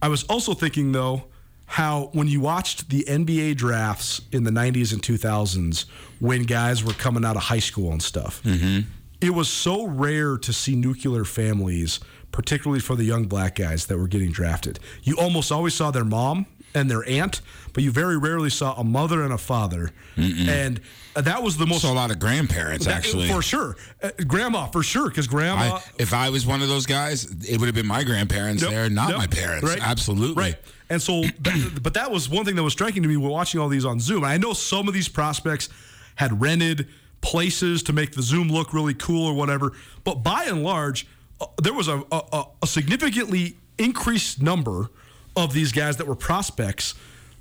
[0.00, 1.24] I was also thinking, though,
[1.66, 5.86] how when you watched the NBA drafts in the 90s and 2000s,
[6.20, 8.88] when guys were coming out of high school and stuff, mm-hmm.
[9.20, 12.00] it was so rare to see nuclear families,
[12.32, 14.78] particularly for the young black guys that were getting drafted.
[15.02, 17.40] You almost always saw their mom and their aunt,
[17.72, 19.90] but you very rarely saw a mother and a father.
[20.16, 20.80] And
[21.16, 21.82] uh, that was the most.
[21.82, 23.28] So a lot of grandparents that- actually.
[23.28, 23.76] For sure.
[24.02, 25.76] Uh, grandma, for sure, because grandma.
[25.76, 28.70] I, if I was one of those guys, it would have been my grandparents Yep,
[28.70, 29.68] there, not yep, my parents.
[29.68, 30.42] right, Absolutely.
[30.42, 30.56] Right.
[30.90, 33.68] And so, that, but that was one thing that was striking to me watching all
[33.68, 34.24] these on Zoom.
[34.24, 35.68] I know some of these prospects
[36.16, 36.88] had rented
[37.20, 39.72] places to make the Zoom look really cool or whatever,
[40.04, 41.06] but by and large,
[41.40, 44.90] uh, there was a, a, a significantly increased number
[45.36, 46.94] of these guys that were prospects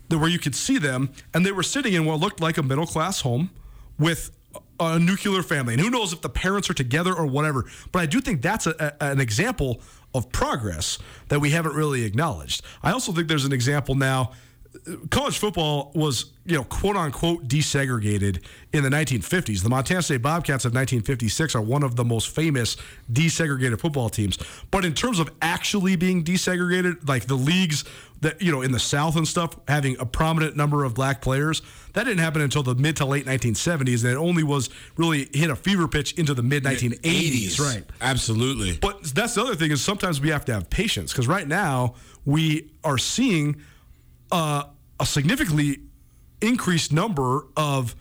[0.10, 2.64] that where you could see them, and they were sitting in what looked like a
[2.64, 3.50] middle class home
[3.98, 4.32] with
[4.80, 5.74] a nuclear family.
[5.74, 7.66] And who knows if the parents are together or whatever.
[7.92, 9.82] But I do think that's a, a- an example
[10.14, 12.64] of progress that we haven't really acknowledged.
[12.84, 14.32] I also think there's an example now.
[15.12, 19.62] College football was, you know, quote unquote desegregated in the 1950s.
[19.62, 22.76] The Montana State Bobcats of 1956 are one of the most famous
[23.12, 24.38] desegregated football teams.
[24.72, 27.86] But in terms of actually being desegregated, like the leagues
[28.22, 31.62] that, you know, in the South and stuff, having a prominent number of black players,
[31.94, 34.04] that didn't happen until the mid to late 1970s.
[34.04, 37.60] And it only was really hit a fever pitch into the mid 1980s.
[37.60, 37.84] Right.
[38.02, 38.78] Absolutely.
[38.82, 41.96] But that's the other thing is sometimes we have to have patience because right now
[42.26, 43.62] we are seeing
[44.34, 44.64] uh,
[45.00, 45.78] a significantly
[46.42, 47.96] increased number of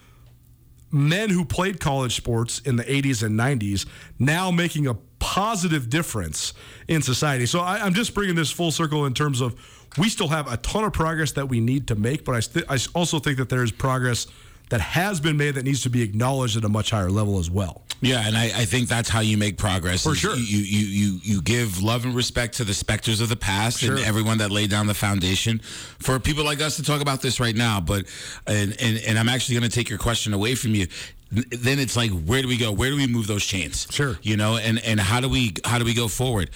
[0.90, 3.86] men who played college sports in the 80s and 90s
[4.18, 6.52] now making a positive difference
[6.88, 7.46] in society.
[7.46, 9.54] So I, I'm just bringing this full circle in terms of
[9.98, 12.78] we still have a ton of progress that we need to make, but I, I
[12.94, 14.26] also think that there is progress
[14.72, 17.50] that has been made that needs to be acknowledged at a much higher level as
[17.50, 17.82] well.
[18.00, 20.02] Yeah, and I, I think that's how you make progress.
[20.02, 20.34] For sure.
[20.34, 23.98] You, you you you give love and respect to the specters of the past and
[23.98, 27.54] everyone that laid down the foundation for people like us to talk about this right
[27.54, 27.82] now.
[27.82, 28.06] But
[28.46, 30.86] and and, and I'm actually going to take your question away from you.
[31.30, 32.72] Then it's like, where do we go?
[32.72, 33.86] Where do we move those chains?
[33.90, 34.18] Sure.
[34.22, 36.48] You know, and and how do we how do we go forward?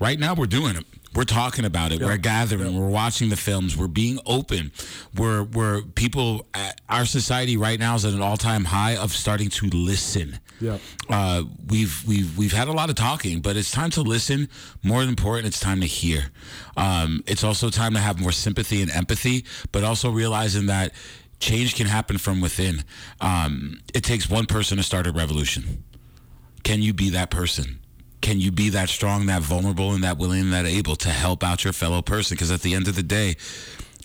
[0.00, 0.84] Right now, we're doing it.
[1.16, 2.00] We're talking about it.
[2.02, 2.78] We're gathering.
[2.78, 3.74] We're watching the films.
[3.76, 4.70] We're being open.
[5.14, 6.46] We're we're people.
[6.52, 10.38] uh, Our society right now is at an all time high of starting to listen.
[10.60, 10.76] Yeah.
[11.08, 14.50] Uh, we've we've we've had a lot of talking, but it's time to listen.
[14.82, 16.30] More important, it's time to hear.
[16.76, 20.92] Um, it's also time to have more sympathy and empathy, but also realizing that
[21.40, 22.84] change can happen from within.
[23.22, 25.82] Um, it takes one person to start a revolution.
[26.62, 27.78] Can you be that person?
[28.20, 31.44] Can you be that strong, that vulnerable, and that willing, and that able to help
[31.44, 32.34] out your fellow person?
[32.34, 33.36] Because at the end of the day,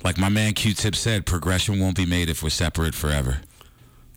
[0.03, 3.41] like my man Q-Tip said, progression won't be made if we're separate forever.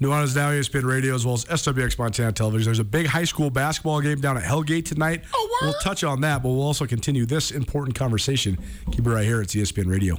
[0.01, 2.67] Nuanez Now, ESPN Radio, as well as SWX Montana Television.
[2.67, 5.23] There's a big high school basketball game down at Hellgate tonight.
[5.33, 5.69] Oh, word?
[5.69, 8.59] We'll touch on that, but we'll also continue this important conversation.
[8.91, 9.41] Keep it right here.
[9.41, 10.19] It's ESPN Radio.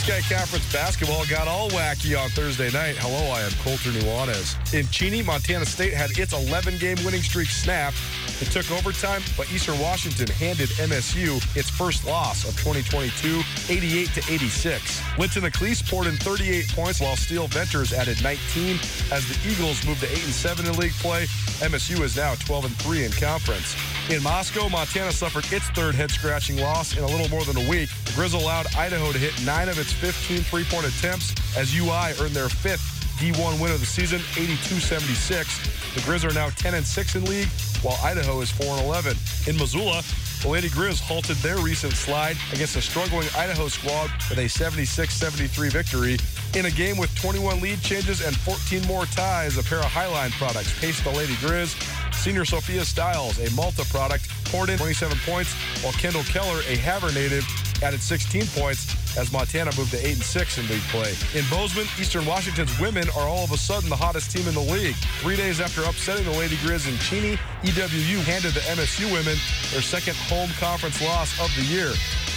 [0.00, 2.96] Sky Conference basketball got all wacky on Thursday night.
[2.96, 4.56] Hello, I am Colter Nuanez.
[4.72, 7.98] In Cheney, Montana State had its 11 game winning streak snapped.
[8.40, 14.32] It took overtime, but Eastern Washington handed MSU its first loss of 2022, 88 to
[14.32, 15.18] 86.
[15.18, 18.76] Linton Acliese poured in 38 points while Steele Venters added 19
[19.12, 21.24] as the Eagles moved to 8 and 7 in league play.
[21.60, 23.76] MSU is now 12 and 3 in conference.
[24.08, 27.68] In Moscow, Montana suffered its third head scratching loss in a little more than a
[27.68, 27.90] week.
[28.06, 32.14] The Grizz allowed Idaho to hit nine of its 15 three point attempts as UI
[32.20, 35.58] earned their fifth D1 win of the season, 82 76.
[35.94, 37.48] The Grizz are now 10 and 6 in league,
[37.82, 39.16] while Idaho is 4 and 11.
[39.46, 40.02] In Missoula,
[40.42, 45.12] the Lady Grizz halted their recent slide against a struggling Idaho squad with a 76
[45.12, 46.16] 73 victory.
[46.54, 50.30] In a game with 21 lead changes and 14 more ties, a pair of Hi-Line
[50.32, 51.76] products paced the Lady Grizz.
[52.14, 57.12] Senior Sophia Stiles, a Malta product, poured in 27 points, while Kyndall Keller, a Havre
[57.12, 57.44] native,
[57.82, 61.14] added 16 points as Montana moved to 8 and 6 in league play.
[61.34, 64.60] In Bozeman, Eastern Washington's women are all of a sudden the hottest team in the
[64.60, 64.96] league.
[65.20, 69.36] Three days after upsetting the Lady Grizz in Cheney, EWU handed the MSU women
[69.72, 71.92] their second home conference loss of the year.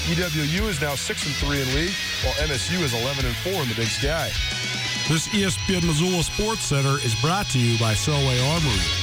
[0.10, 3.70] EWU is now 6 and 3 in league, while MSU is 11 and 4 in
[3.70, 4.30] the Big Sky.
[5.10, 9.03] This ESPN Missoula Sports Center is brought to you by Selway Armory.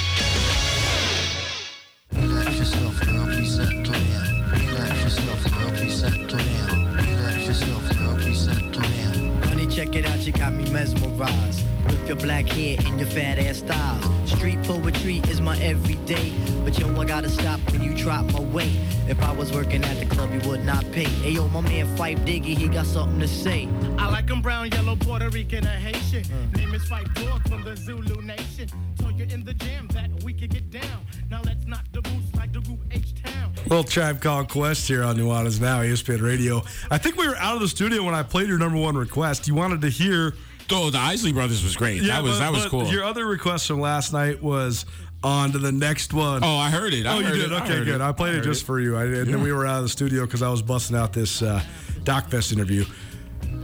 [11.21, 11.67] Me mesmerized.
[11.87, 14.31] With your black hair and your fat ass styles.
[14.31, 16.33] Street poetry is my everyday.
[16.65, 18.77] But yo, I gotta stop when you drop my weight.
[19.09, 21.05] If I was working at the club, you would not pay.
[21.05, 23.69] Hey yo, my man Phife Diggy, he got something to say.
[23.99, 26.25] I like 'em brown, yellow, Puerto Rican, or Haitian.
[26.25, 26.57] Mm.
[26.57, 28.69] Name is Phife Dawg from the Zulu Nation.
[28.99, 31.07] Told you in the jam that we could get down.
[31.31, 33.53] Now let's knock the boots like the group H-Town.
[33.67, 36.63] Little Tribe Called Quest here on Nuanez Now, ESPN Radio.
[36.91, 39.49] I think we were out of the studio when I played your number one request.
[39.49, 40.35] You wanted to hear.
[40.73, 42.03] Oh, the Isley Brothers was great.
[42.05, 42.87] that was but- that was cool.
[42.87, 44.87] Your other request from last night was
[45.23, 46.43] on to the next one.
[46.43, 47.07] Oh, I heard it.
[47.07, 47.53] I oh, you heard did?
[47.53, 47.63] it.
[47.63, 47.95] Okay, heard good.
[47.97, 48.01] it.
[48.01, 48.67] I played I it just it.
[48.67, 48.97] for you.
[48.97, 51.43] I, and then we were out of the studio because I was busting out this
[51.43, 51.63] uh,
[52.05, 52.85] DocFest interview.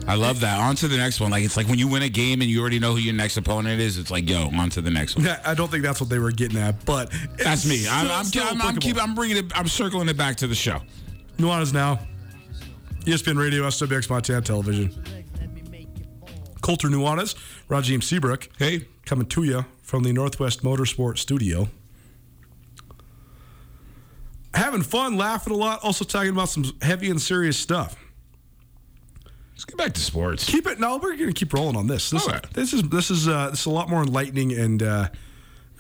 [0.09, 0.61] I love that.
[0.61, 1.31] On to the next one.
[1.31, 3.37] Like it's like when you win a game and you already know who your next
[3.37, 3.99] opponent is.
[3.99, 5.25] It's like, yo, on to the next one.
[5.25, 7.89] Yeah, I don't think that's what they were getting at, but That's me.
[7.89, 9.47] I'm I'm, I'm, I'm, keep, I'm bringing it.
[9.59, 10.81] I'm circling it back to the show.
[11.39, 11.99] Nuanez Now,
[13.01, 14.93] ESPN Radio, SWX Montana Television.
[16.67, 17.37] Colter Nuanez,
[17.69, 18.49] Rajiem Seabrook.
[18.59, 21.69] Hey, coming to you from the Northwest Motorsport Studio.
[24.53, 27.95] Having fun, laughing a lot, also talking about some heavy and serious stuff.
[29.53, 30.45] let's get back to sports.
[30.45, 30.81] Keep it.
[30.81, 32.11] No, we're going to keep rolling on this.
[32.11, 32.43] This, right.
[32.53, 35.09] this is this is uh, this is a lot more enlightening and uh,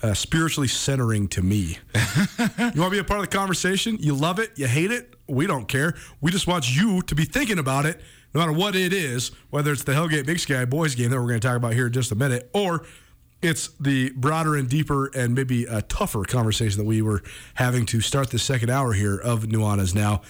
[0.05, 1.79] uh, spiritually centering to me.
[1.97, 3.97] you want to be a part of the conversation?
[3.99, 4.53] You love it?
[4.55, 5.15] You hate it?
[5.27, 5.97] We don't care.
[6.21, 8.01] We just want you to be thinking about it,
[8.35, 9.31] no matter what it is.
[9.51, 11.87] Whether it's the Hellgate Big Sky boys game that we're going to talk about here
[11.87, 12.87] in just a minute, or
[13.43, 17.23] it's the broader and deeper and maybe a tougher conversation that we were
[17.55, 20.23] having to start the second hour here of Nuanez now.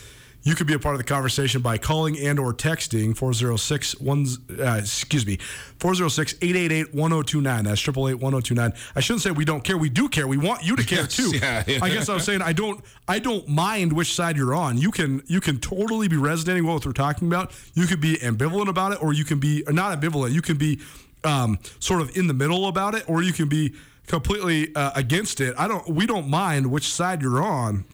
[0.47, 4.27] You could be a part of the conversation by calling and or texting 406 one
[4.61, 5.39] uh, excuse me
[5.81, 7.65] 406-888-1029.
[7.65, 8.77] That's 888-1029.
[8.95, 9.77] I shouldn't say we don't care.
[9.77, 10.27] We do care.
[10.27, 11.37] We want you to care Yes, too.
[11.37, 11.79] yeah, yeah.
[11.83, 14.79] I guess I'm saying I don't I don't mind which side you're on.
[14.79, 17.53] You can you can totally be resonating with what we're talking about.
[17.75, 20.33] You could be ambivalent about it, or you can be or not ambivalent.
[20.33, 20.81] You can be
[21.25, 23.75] um, sort of in the middle about it, or you can be
[24.07, 25.55] completely uh, against it.
[25.59, 25.89] I don't.
[25.89, 27.85] We don't mind which side you're on.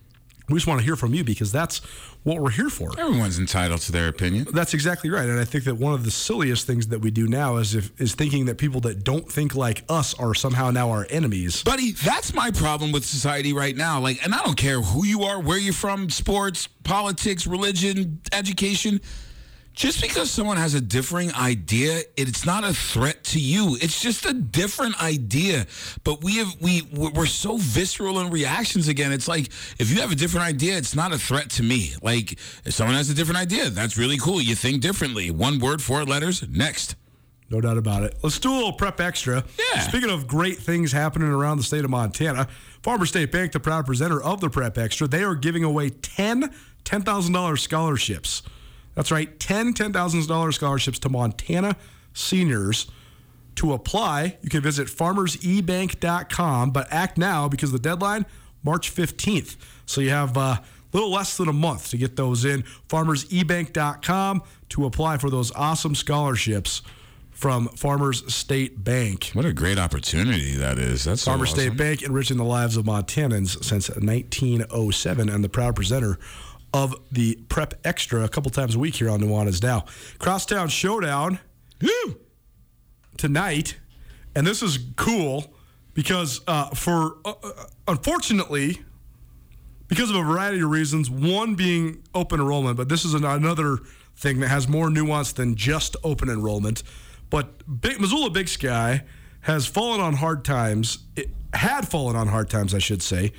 [0.48, 1.80] We just want to hear from you because that's
[2.22, 2.90] what we're here for.
[2.98, 4.46] Everyone's entitled to their opinion.
[4.52, 7.26] That's exactly right, and I think that one of the silliest things that we do
[7.26, 10.90] now is if is thinking that people that don't think like us are somehow now
[10.90, 11.62] our enemies.
[11.62, 14.00] Buddy, that's my problem with society right now.
[14.00, 19.00] Like, and I don't care who you are, where you're from, sports, politics, religion, education.
[19.74, 23.78] Just because someone has a differing idea, it's not a threat to you.
[23.80, 25.66] It's just a different idea.
[26.04, 29.12] But we have we we're so visceral in reactions again.
[29.12, 29.46] It's like
[29.78, 31.94] if you have a different idea, it's not a threat to me.
[32.02, 34.42] Like if someone has a different idea, that's really cool.
[34.42, 35.30] You think differently.
[35.30, 36.46] One word, four letters.
[36.48, 36.96] Next.
[37.48, 38.16] No doubt about it.
[38.22, 39.44] Let's do a little prep extra.
[39.74, 39.80] Yeah.
[39.80, 42.48] Speaking of great things happening around the state of Montana,
[42.82, 46.50] Farmer State Bank, the proud presenter of the prep extra, they are giving away 10
[46.84, 48.42] $10,000 scholarships.
[48.94, 51.76] That's right, 10 $10,000 scholarships to Montana
[52.12, 52.90] seniors.
[53.56, 58.24] To apply, you can visit farmersebank.com, but act now because the deadline,
[58.62, 59.56] March 15th.
[59.84, 60.62] So you have uh, a
[60.92, 62.64] little less than a month to get those in.
[62.88, 66.82] Farmersebank.com to apply for those awesome scholarships
[67.30, 69.30] from Farmers State Bank.
[69.32, 71.04] What a great opportunity that is.
[71.04, 71.76] That's so Farmers State.
[71.76, 76.18] Bank enriching the lives of Montanans since 1907 and the proud presenter
[76.74, 79.84] of the Prep Extra a couple times a week here on Nuanez Now.
[80.18, 81.38] Crosstown Showdown
[83.16, 83.78] tonight,
[84.34, 85.54] and this is cool
[85.94, 88.82] because uh, for uh, uh, unfortunately,
[89.88, 93.78] because of a variety of reasons, one being open enrollment, but this is an, another
[94.16, 96.82] thing that has more nuance than just open enrollment.
[97.30, 99.04] But Big, Missoula Big Sky
[99.42, 101.00] has fallen on hard times.
[101.16, 103.32] It had fallen on hard times, I should say,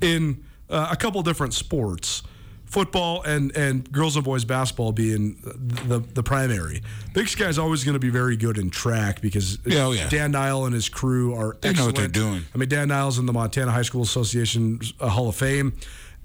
[0.00, 2.22] in uh, a couple different sports.
[2.68, 6.82] Football and, and girls and boys basketball being the the primary.
[7.14, 10.08] Big Sky is always going to be very good in track because Yeah, oh, yeah.
[10.10, 12.42] Dan Nile and his crew are They know what they're doing.
[12.54, 15.72] I mean, Dan Niles in the Montana High School Association uh, Hall of Fame,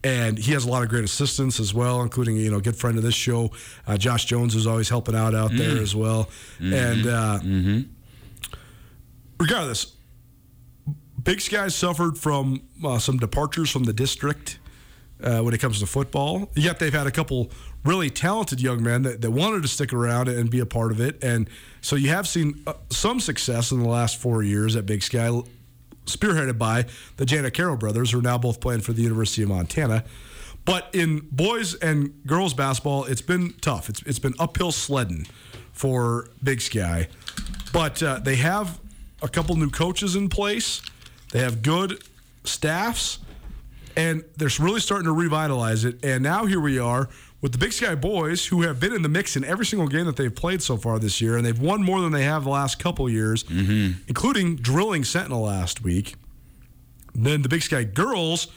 [0.04, 2.98] and he has a lot of great assistants as well, including you know good friend
[2.98, 3.52] of this show,
[3.88, 6.30] uh, Josh Jones, who's always helping out out there as well.
[6.60, 7.40] And uh,
[9.40, 9.96] regardless,
[11.24, 14.60] Big Sky suffered from uh, some departures from the district.
[15.24, 17.50] Uh, when it comes to football, yet they've had a couple
[17.86, 21.00] really talented young men that, that wanted to stick around and be a part of
[21.00, 21.50] it, and
[21.80, 25.30] so you have seen uh, some success in the last four years at Big Sky,
[26.06, 29.50] spearheaded by the Janet Carroll brothers, who are now both playing for the University of
[29.50, 30.04] Montana.
[30.66, 33.90] But in boys and girls basketball, it's been tough.
[33.90, 35.26] It's it's been uphill sledding
[35.72, 37.08] for Big Sky,
[37.72, 38.80] but uh, they have
[39.22, 40.82] a couple new coaches in place.
[41.32, 42.04] They have good
[42.44, 43.20] staffs,
[43.96, 46.04] and they're really starting to revitalize it.
[46.04, 47.10] And now here we are
[47.42, 50.06] with the Big Sky boys, who have been in the mix in every single game
[50.06, 52.50] that they've played so far this year, and they've won more than they have the
[52.50, 54.00] last couple years, mm-hmm.
[54.08, 56.16] including drilling Sentinel last week.
[57.14, 58.48] Then the Big Sky girls,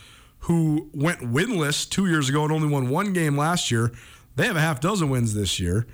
[0.41, 3.93] who went winless two years ago and only won one game last year,
[4.37, 5.87] they have a half dozen wins this year.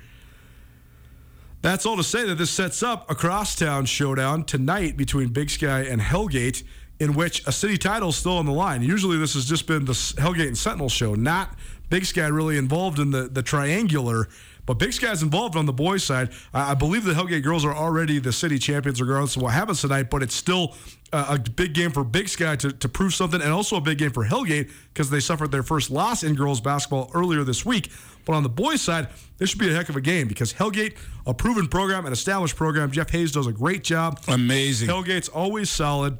[1.63, 5.79] That's all to say that this sets up a crosstown showdown tonight between Big Sky
[5.79, 6.63] and Hellgate,
[7.03, 8.81] in which a city title is still on the line.
[8.81, 11.55] Usually, this has just been the Hellgate and Sentinel show, not
[11.89, 14.27] Big Sky really involved in the, the triangular.
[14.65, 16.29] But Big Sky's involved on the boys' side.
[16.53, 19.81] I, I believe the Hellgate girls are already the city champions, regardless of what happens
[19.81, 20.09] tonight.
[20.09, 20.75] But it's still
[21.11, 24.11] a big game for Big Sky to, to prove something, and also a big game
[24.11, 27.91] for Hellgate because they suffered their first loss in girls basketball earlier this week.
[28.25, 30.95] But on the boys' side, this should be a heck of a game because Hellgate,
[31.27, 32.89] a proven program, an established program.
[32.89, 34.21] Jeff Hayes does a great job.
[34.29, 34.87] Amazing.
[34.87, 36.17] Hellgate's always solid,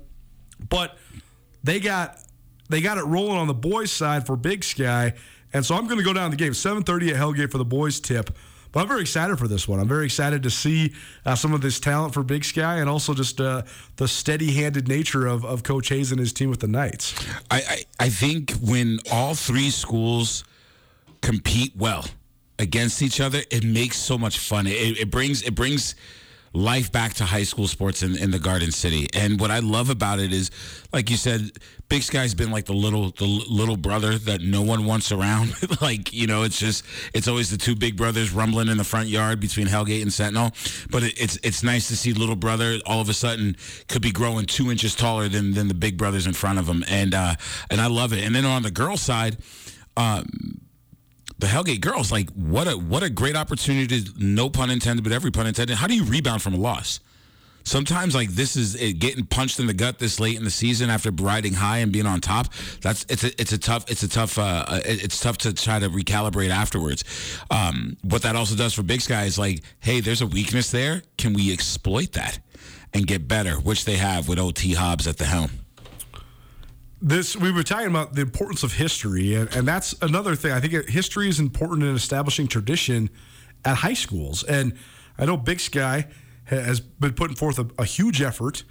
[0.69, 0.97] but
[1.63, 2.19] they got
[2.69, 5.13] they got it rolling on the boys' side for Big Sky,
[5.53, 7.99] and so I'm going to go down the game 7:30 at Hellgate for the boys'
[7.99, 8.35] tip.
[8.71, 9.79] But I'm very excited for this one.
[9.79, 10.93] I'm very excited to see
[11.27, 13.61] uh, some of this talent for Big Sky, and also just uh,
[13.97, 17.13] the steady-handed nature of, of Coach Hayes and his team with the Knights.
[17.51, 20.43] I, I, I think when all three schools
[21.21, 22.05] compete well
[22.57, 24.65] against each other, it makes so much fun.
[24.65, 25.93] It, it brings it brings
[26.53, 29.07] life back to high school sports in, in the Garden City.
[29.13, 30.51] And what I love about it is,
[30.91, 31.51] like you said,
[31.89, 35.53] Big Sky's been like the little the little brother that no one wants around.
[35.81, 39.09] like you know, it's just it's always the two big brothers rumbling in the front
[39.09, 40.51] yard between Hellgate and Sentinel.
[40.89, 44.11] But it, it's it's nice to see little brother all of a sudden could be
[44.11, 47.35] growing two inches taller than than the big brothers in front of him, and uh,
[47.69, 48.23] and I love it.
[48.23, 49.37] And then on the girl side.
[49.95, 50.62] Um,
[51.39, 54.03] the Hellgate girls, like what a what a great opportunity.
[54.17, 55.77] No pun intended, but every pun intended.
[55.77, 56.99] How do you rebound from a loss?
[57.65, 60.89] Sometimes like this is it, getting punched in the gut this late in the season
[60.89, 62.47] after riding high and being on top.
[62.81, 65.79] That's it's a it's a tough it's a tough uh, uh, it's tough to try
[65.79, 67.03] to recalibrate afterwards.
[67.49, 71.03] Um, what that also does for Big Sky is like, hey, there's a weakness there.
[71.17, 72.39] Can we exploit that
[72.93, 73.53] and get better?
[73.53, 75.62] Which they have with OT Hobbs at the helm.
[77.03, 80.53] This we were talking about the importance of history and, and that's another thing.
[80.53, 83.09] I think history is important in establishing tradition
[83.65, 84.43] at high schools.
[84.43, 84.73] And
[85.17, 86.07] i know big sky
[86.45, 88.63] has been putting forth a, a huge effort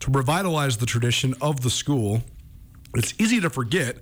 [0.00, 2.22] to revitalize the tradition of the school.
[2.94, 3.96] It's easy to forget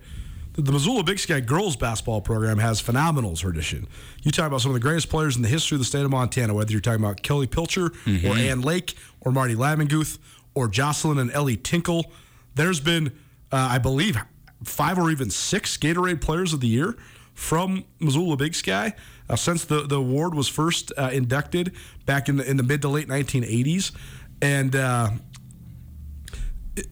[0.55, 3.87] that the missoula big sky girls basketball program has phenomenal tradition.
[4.22, 6.11] You talk about some of the greatest players in the history of the state of
[6.11, 8.26] montana whether you're talking about kelly pilcher or mm-hmm.
[8.32, 10.18] ann lake or marty laminguth
[10.57, 12.11] or jocelyn and ellie tinkle.
[12.57, 13.12] There's been
[13.53, 14.18] uh, I believe,
[14.64, 16.97] five or even six Gatorade Players of the Year
[17.34, 18.94] from Missoula Big Sky
[19.28, 21.72] uh, since the, the award was first uh, inducted
[22.07, 23.92] back in the in the mid to late 1980s,
[24.40, 25.11] and uh,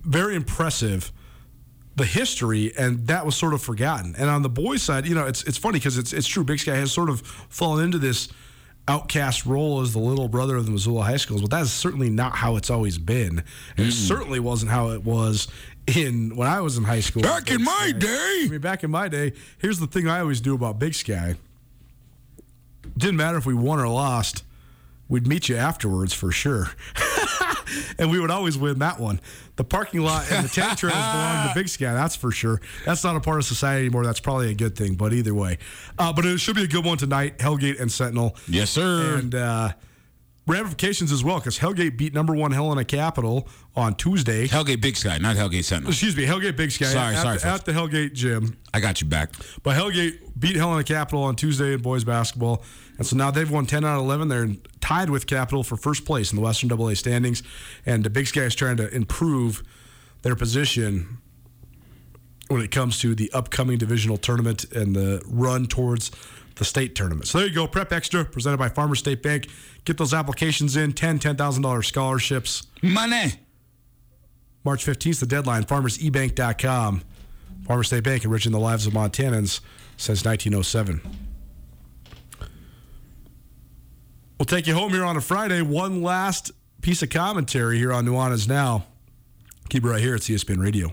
[0.03, 1.13] very impressive.
[1.97, 4.17] The history and that was sort of forgotten.
[4.19, 6.43] And on the boys' side, you know, it's it's funny because it's it's true.
[6.43, 8.29] Big Sky has sort of fallen into this
[8.89, 12.11] outcast role as the little brother of the Missoula high schools, but that is certainly
[12.11, 13.45] not how it's always been.
[13.77, 15.47] And it certainly wasn't how it was
[15.87, 17.23] in when I was in high school.
[17.23, 17.99] Back in my Sky.
[17.99, 18.43] day.
[18.45, 21.37] I mean, back in my day, here's the thing I always do about Big Sky.
[22.97, 24.45] Didn't matter if we won or lost,
[25.09, 26.71] we'd meet you afterwards for sure.
[27.99, 29.21] and we would always win that one.
[29.57, 32.61] The parking lot and the tank trails belong to Big Sky, that's for sure.
[32.85, 34.05] That's not a part of society anymore.
[34.05, 35.59] That's probably a good thing, but either way.
[35.99, 38.37] Uh, but it should be a good one tonight, Hellgate and Sentinel.
[38.49, 39.17] Yes, sir.
[39.17, 39.73] And uh,
[40.47, 44.47] ramifications as well, because Hellgate beat number one Helena Capital on Tuesday.
[44.47, 45.91] Hellgate Big Sky, not Hellgate Sentinel.
[45.91, 46.87] Excuse me, Hellgate Big Sky.
[46.87, 48.57] Sorry, at, sorry, the, at the Hellgate gym.
[48.73, 49.33] I got you back.
[49.63, 52.63] But Hellgate beat Helena Capital on Tuesday in boys basketball.
[52.99, 54.29] And so now they've won 10 out of 11.
[54.29, 54.49] They're
[54.81, 57.43] tied with Capital for first place in the Western AA standings.
[57.87, 59.63] And the Big Sky is trying to improve
[60.23, 61.19] their position
[62.49, 66.11] when it comes to the upcoming divisional tournament and the run towards
[66.57, 67.27] the state tournament.
[67.29, 67.67] So there you go.
[67.67, 69.49] Prep Extra presented by Farmer State Bank.
[69.85, 72.67] Get those applications in 10 $10,000 scholarships.
[72.83, 73.35] Money.
[74.65, 75.65] March 15th is the deadline.
[75.65, 77.03] FarmersEBank.com.
[77.67, 79.61] Farmer State Bank enriching the lives of Montanans
[79.97, 81.01] since 1907.
[84.39, 85.63] We'll take you home here on a Friday.
[85.63, 86.51] One last
[86.83, 88.85] piece of commentary here on Nuanez Now.
[89.71, 90.93] Keep it right here at ESPN Radio.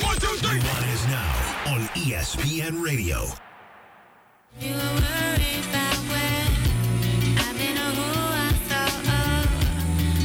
[0.00, 3.26] Nuanez now on E ESPN Radio.
[4.58, 4.80] You were
[5.70, 6.48] about where
[7.38, 9.46] I've been or who I thought of.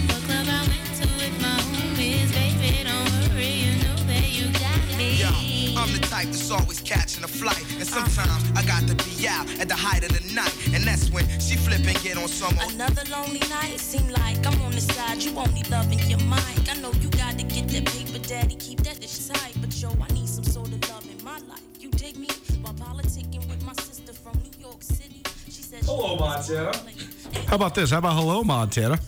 [0.10, 4.46] What club I went to with my homies, baby, don't worry, you know that you
[4.54, 5.20] got me.
[5.22, 7.64] Yo, I'm the type that's always catching a flight.
[7.78, 10.54] And sometimes I got to be out at the height of the night.
[10.74, 12.74] And that's when she flip and get on some old.
[12.74, 15.22] Another lonely night, seem like I'm on the side.
[15.22, 16.70] You only loving your mind.
[16.70, 18.56] I know you got to get that paper, daddy.
[18.56, 19.54] Keep that dish tight.
[19.86, 21.62] But yo, I need some sort of love in my life.
[21.80, 22.28] You dig me?
[22.62, 25.22] While politicking with my sister from New York City.
[25.46, 26.74] She said, Hello, Montana.
[27.48, 27.92] How about this?
[27.92, 29.00] How about hello, Montana?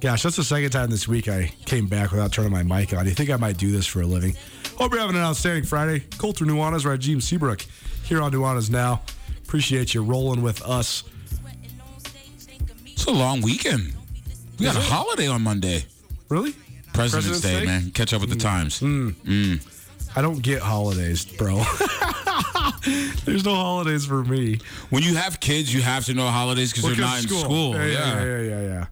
[0.00, 3.06] Gosh, that's the second time this week I came back without turning my mic on.
[3.06, 4.34] You think I might do this for a living?
[4.76, 6.04] Hope you're having an outstanding Friday.
[6.18, 7.62] Colter Nuanez, Rajiem Seabrook
[8.04, 9.00] here on Nuanez Now.
[9.44, 11.04] Appreciate you rolling with us.
[12.84, 13.94] It's a long weekend.
[14.58, 15.84] We got a holiday on Monday.
[16.28, 16.52] Really?
[16.92, 17.66] President's, President's Day, Day?
[17.66, 17.90] Man.
[17.92, 18.80] Catch up with the times.
[18.80, 19.60] Mm.
[20.16, 21.56] I don't get holidays, bro.
[23.24, 24.58] There's no holidays for me.
[24.90, 27.74] When you have kids, you have to know holidays because they're not in school.
[27.74, 28.86] Yeah, yeah, yeah, yeah, yeah.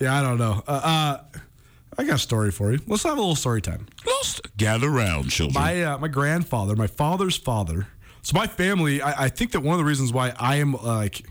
[0.00, 0.62] Yeah, I don't know.
[0.66, 1.38] Uh, uh,
[1.98, 2.80] I got a story for you.
[2.86, 3.86] Let's have a little story time.
[4.06, 5.62] Let's gather around, children.
[5.62, 7.86] My uh, my grandfather, my father's father.
[8.22, 10.78] So my family, I, I think that one of the reasons why I am uh,
[10.82, 11.26] like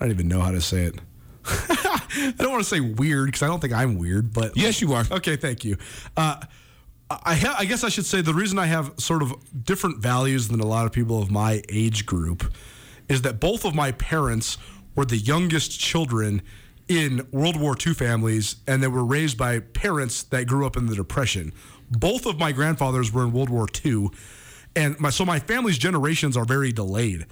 [0.00, 0.94] I don't even know how to say it.
[1.44, 4.92] I don't want to say weird because I don't think I'm weird, but Yes, you
[4.94, 5.04] are.
[5.10, 5.76] Okay, thank you.
[6.16, 6.40] Uh,
[7.08, 9.34] I, ha- I guess I should say the reason I have sort of
[9.64, 12.52] different values than a lot of people of my age group
[13.08, 14.58] is that both of my parents
[14.96, 16.42] were the youngest children
[16.88, 20.86] in World War II families, and they were raised by parents that grew up in
[20.86, 21.52] the Depression.
[21.90, 24.08] Both of my grandfathers were in World War II,
[24.74, 27.26] and my so my family's generations are very delayed.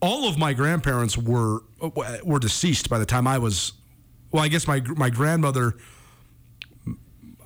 [0.00, 1.90] All of my grandparents were uh,
[2.24, 3.72] were deceased by the time I was.
[4.30, 5.76] Well, I guess my my grandmother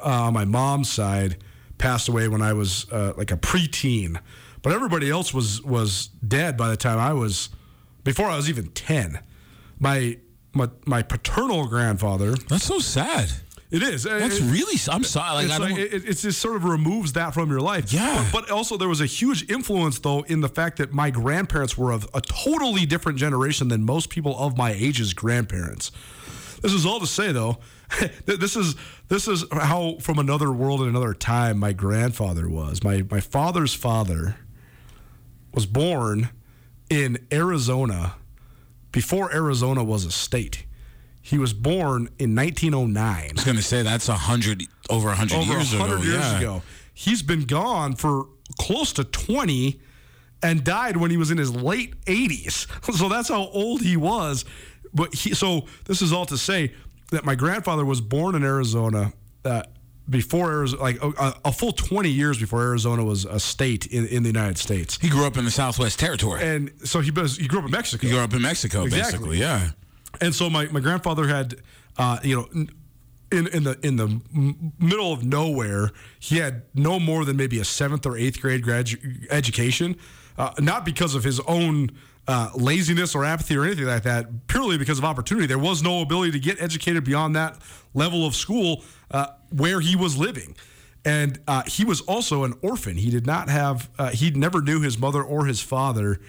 [0.05, 1.37] uh, on my mom's side
[1.79, 4.21] passed away when I was uh, like a preteen,
[4.63, 7.49] but everybody else was was dead by the time I was
[8.05, 9.21] before I was even ten.
[9.79, 10.19] My
[10.53, 12.35] my my paternal grandfather.
[12.49, 13.31] That's so sad.
[13.71, 14.03] It is.
[14.03, 14.79] That's It- really.
[14.91, 15.35] I'm sorry.
[15.35, 17.91] Like it's like it, it just sort of removes that from your life.
[17.91, 18.29] Yeah.
[18.31, 21.79] But, but also there was a huge influence though in the fact that my grandparents
[21.79, 25.91] were of a totally different generation than most people of my age's grandparents.
[26.61, 27.59] This is all to say though,
[28.27, 28.75] this is
[29.09, 32.83] this is how from another world and another time my grandfather was.
[32.83, 34.37] My my father's father
[35.53, 36.31] was born
[36.89, 38.15] in Arizona
[38.91, 40.65] before Arizona was a state.
[41.21, 45.37] He was born in 1909 I was gonna say that's a hundred over a hundred
[45.37, 46.05] over years 100 ago.
[46.05, 46.39] years yeah.
[46.39, 46.63] ago.
[46.95, 48.27] He's been gone for
[48.59, 49.81] close to 20
[50.43, 52.67] and died when he was in his late 80s.
[52.97, 54.45] So that's how old he was.
[54.93, 56.75] But he, so this is all to say
[57.13, 59.13] that my grandfather was born in Arizona
[59.45, 59.63] uh,
[60.09, 64.23] before Arizona, like a, a full 20 years before Arizona was a state in, in
[64.25, 64.99] the United States.
[65.01, 66.43] He grew up in the Southwest Territory.
[66.43, 68.07] And so he, was- he grew up in Mexico.
[68.07, 69.37] He grew up in Mexico, Exactly.
[69.37, 69.39] basically.
[69.39, 69.71] Yeah.
[70.21, 71.55] And so my, my grandfather had,
[71.97, 72.49] uh, you know,
[73.31, 74.21] in in the in the
[74.79, 75.91] middle of nowhere,
[76.21, 79.97] he had no more than maybe a seventh or eighth grade gradu- education,
[80.37, 81.89] uh, not because of his own
[82.29, 85.47] uh, laziness or apathy or anything like that, purely because of opportunity.
[85.47, 87.59] There was no ability to get educated beyond that
[87.95, 90.57] level of school uh, where he was living.
[91.05, 92.97] And uh, he was also an orphan.
[92.97, 96.21] He did not have, uh, he never knew his mother or his father.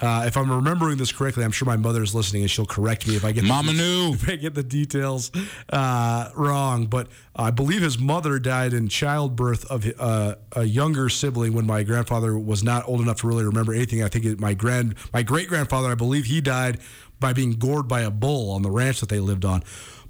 [0.00, 3.06] Uh, if I'm remembering this correctly, I'm sure my mother is listening and she'll correct
[3.06, 4.12] me if I get Mama the, knew.
[4.14, 5.30] if I get the details
[5.70, 6.86] uh, wrong.
[6.86, 11.84] But I believe his mother died in childbirth of uh, a younger sibling when my
[11.84, 14.02] grandfather was not old enough to really remember anything.
[14.02, 16.80] I think it, my grand, my great grandfather, I believe he died
[17.20, 19.62] by being gored by a bull on the ranch that they lived on.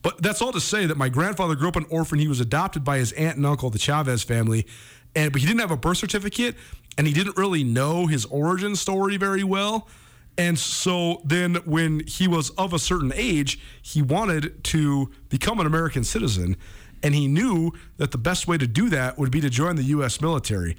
[0.03, 2.19] But that's all to say that my grandfather grew up an orphan.
[2.19, 4.67] He was adopted by his aunt and uncle, the Chavez family,
[5.15, 6.57] and but he didn't have a birth certificate,
[6.97, 9.89] and he didn't really know his origin story very well.
[10.37, 15.67] And so then, when he was of a certain age, he wanted to become an
[15.67, 16.57] American citizen.
[17.05, 19.85] And he knew that the best way to do that would be to join the
[19.85, 20.21] U.S.
[20.21, 20.77] military.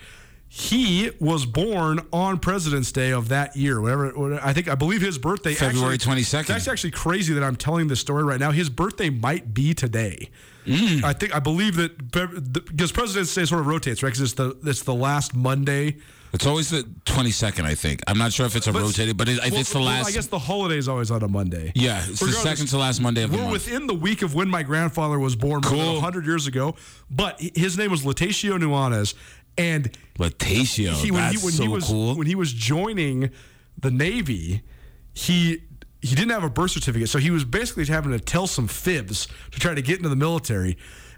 [0.48, 3.80] He was born on President's Day of that year.
[3.80, 5.52] Whatever, I think, I believe his birthday.
[5.52, 5.60] Is.
[5.60, 6.48] February 22nd.
[6.48, 8.52] That's actually crazy that I'm telling this story right now.
[8.52, 10.30] His birthday might be today.
[10.66, 11.04] Mm.
[11.04, 14.10] I think I believe that because President's Day sort of rotates, right?
[14.10, 15.98] Because it's the it's the last Monday.
[16.34, 18.02] It's always the 22nd, I think.
[18.08, 20.08] I'm not sure if it's a But- rotated, but it, well, it's the well, last.
[20.10, 21.72] I guess the holiday is always on a Monday.
[21.76, 23.54] yeah, it's the second to last Monday of the We're month.
[23.54, 25.94] within the week of when my grandfather was born, Cool.
[25.94, 26.76] 100 years ago.
[27.10, 29.14] But his name was Latacio Nuanez,
[29.58, 32.16] and he, when that's he when so he was cool.
[32.16, 33.30] when he was joining
[33.80, 34.62] the Navy,
[35.14, 35.62] he
[36.06, 39.28] he didn't have a birth certificate, so he was basically having to tell some fibs
[39.50, 40.78] to try to get into the military.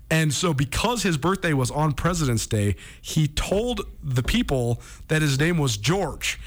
[0.10, 5.38] And so, because his birthday was on President's Day, he told the people that his
[5.38, 6.39] name was George.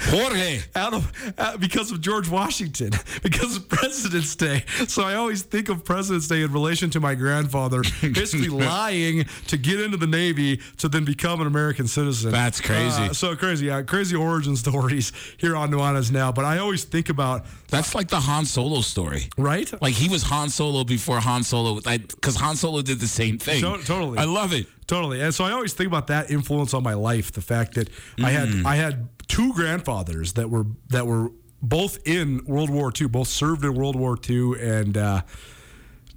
[0.00, 0.60] Jorge.
[0.74, 2.90] out of uh, because of George Washington,
[3.22, 4.64] because of President's Day.
[4.88, 9.56] So I always think of President's Day in relation to my grandfather, basically lying to
[9.56, 12.32] get into the Navy to then become an American citizen.
[12.32, 13.04] That's crazy.
[13.04, 16.32] Uh, so crazy, yeah, crazy origin stories here on Nuanez now.
[16.32, 19.28] But I always think about That's like the Han Solo story.
[19.38, 19.72] right.
[19.80, 23.60] Like he was Han Solo before Han Solo, because Han Solo did the same thing.
[23.60, 24.18] To- totally.
[24.18, 24.66] I love it.
[24.86, 25.20] Totally.
[25.22, 27.32] And so I always think about that influence on my life.
[27.32, 27.88] The fact that
[28.22, 28.66] I had Mm.
[28.66, 31.30] I had two grandfathers that were that were
[31.62, 35.22] both in World War II, both served in World War II, and uh,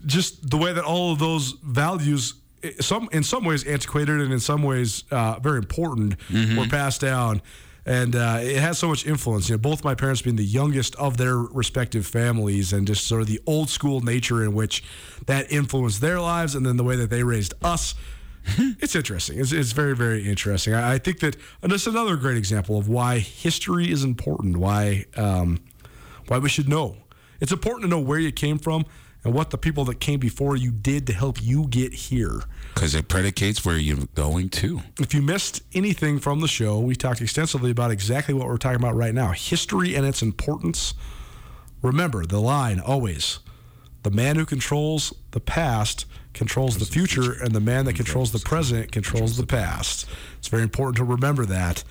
[0.06, 2.34] just the way that all of those values,
[2.82, 6.58] some in some ways antiquated and in some ways uh, very important, Mm-hmm.
[6.58, 7.42] were passed down.
[7.88, 9.50] And uh, it has so much influence.
[9.50, 13.22] You know, both my parents being the youngest of their respective families, and just sort
[13.22, 14.84] of the old school nature in which
[15.26, 17.96] that influenced their lives, and then the way that they raised us
[18.80, 19.40] it's interesting.
[19.40, 20.74] It's, it's very, very interesting.
[20.74, 24.58] I, I think that is another great example of why history is important.
[24.58, 25.60] Why um,
[26.28, 26.98] why we should know.
[27.40, 28.86] It's important to know where you came from
[29.28, 32.44] and what the people that came before you did to help you get here.
[32.74, 34.82] Because it predicates where you're going to.
[35.02, 38.80] If you missed anything from the show, we talked extensively about exactly what we're talking
[38.80, 40.94] about right now: history and its importance.
[41.82, 43.40] Remember the line always
[44.04, 48.40] the man who controls the past controls the future, and the man that controls the
[48.40, 50.08] present controls the past.
[50.38, 51.84] It's very important to remember that.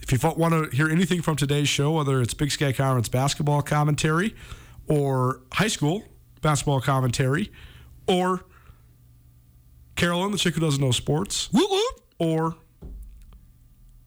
[0.00, 3.62] If you want to hear anything from today's show, whether it's Big Sky Conference basketball
[3.62, 4.34] commentary
[4.86, 6.04] or high school
[6.40, 7.50] basketball commentary
[8.06, 8.44] or
[9.96, 11.50] Carolyn, the chick who doesn't know sports,
[12.18, 12.56] or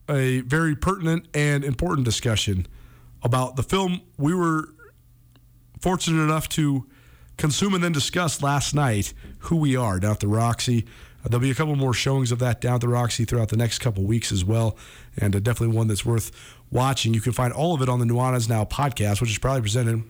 [0.09, 2.67] a very pertinent and important discussion
[3.21, 4.69] about the film we were
[5.79, 6.87] fortunate enough to
[7.37, 10.85] consume and then discuss last night, Who We Are, down at the Roxy.
[11.23, 13.57] Uh, there'll be a couple more showings of that down at the Roxy throughout the
[13.57, 14.77] next couple weeks as well,
[15.17, 16.31] and uh, definitely one that's worth
[16.71, 17.13] watching.
[17.13, 20.03] You can find all of it on the Nuanez Now podcast, which is probably presented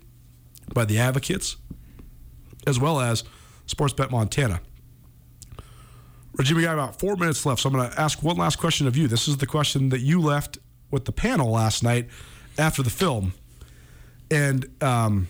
[0.74, 1.58] by the Advocates,
[2.68, 3.24] as well as
[3.68, 4.62] Sportsbet Montana.
[6.38, 8.88] Reggie, we got about four minutes left, so I'm going to ask one last question
[8.88, 9.08] of you.
[9.08, 10.58] This is the question that you left
[10.90, 12.08] with the panel last night
[12.58, 13.34] after the film.
[14.32, 15.28] And um,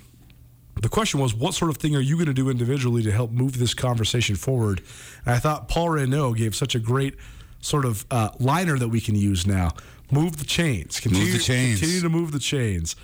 [0.81, 3.31] the question was, what sort of thing are you going to do individually to help
[3.31, 4.81] move this conversation forward?
[5.25, 7.15] And I thought Paul Renault gave such a great
[7.59, 9.71] sort of uh, liner that we can use now.
[10.09, 11.01] Move the chains.
[11.01, 11.79] Continue, the chains.
[11.79, 12.95] Continue to move the chains.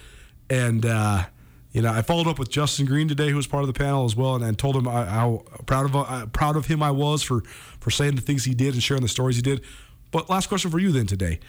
[0.50, 1.26] And, uh,
[1.72, 4.06] you know, I followed up with Justin Green today, who was part of the panel
[4.06, 6.92] as well, and, and told him I- how proud of uh, proud of him I
[6.92, 7.42] was for
[7.80, 9.62] for saying the things he did and sharing the stories he did.
[10.12, 11.40] But last question for you then today: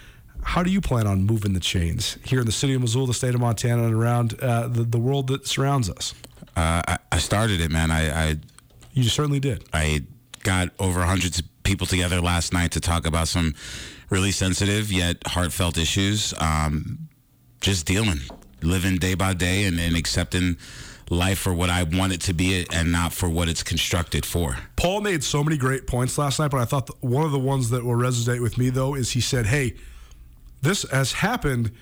[0.42, 3.14] How do you plan on moving the chains here in the city of Missoula, the
[3.14, 6.14] state of Montana, and around uh, the the world that surrounds us?
[6.56, 7.90] Uh, I, I started it, man.
[7.90, 8.36] I, I
[8.92, 9.64] You certainly did.
[9.72, 10.02] I
[10.42, 13.54] got over hundreds of people together last night to talk about some
[14.10, 16.34] really sensitive yet heartfelt issues.
[16.38, 17.08] Um,
[17.60, 18.20] just dealing,
[18.62, 20.56] living day by day, and, and accepting
[21.08, 24.56] life for what I want it to be and not for what it's constructed for.
[24.76, 27.70] Paul made so many great points last night, but I thought one of the ones
[27.70, 29.74] that will resonate with me though is he said, "Hey,
[30.62, 31.72] this has happened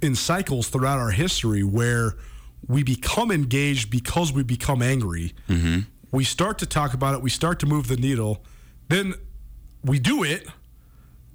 [0.00, 2.14] in cycles throughout our history where
[2.66, 5.34] we become engaged because we become angry.
[5.48, 5.80] Mm-hmm.
[6.10, 8.42] We start to talk about it, we start to move the needle,
[8.88, 9.14] then
[9.84, 10.46] we do it,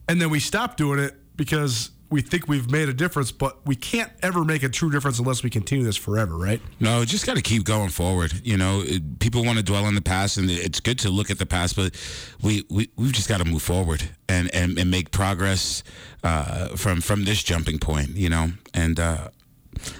[0.08, 3.76] and then we stop doing it because we think we've made a difference, but we
[3.76, 6.62] can't ever make a true difference unless we continue this forever, right?
[6.80, 8.40] No, just got to keep going forward.
[8.44, 11.32] You know, it, people want to dwell on the past, and it's good to look
[11.32, 11.96] at the past, but
[12.44, 15.82] we we we've just got to move forward and and, and make progress
[16.24, 18.10] uh, from from this jumping point.
[18.10, 19.30] You know, and uh,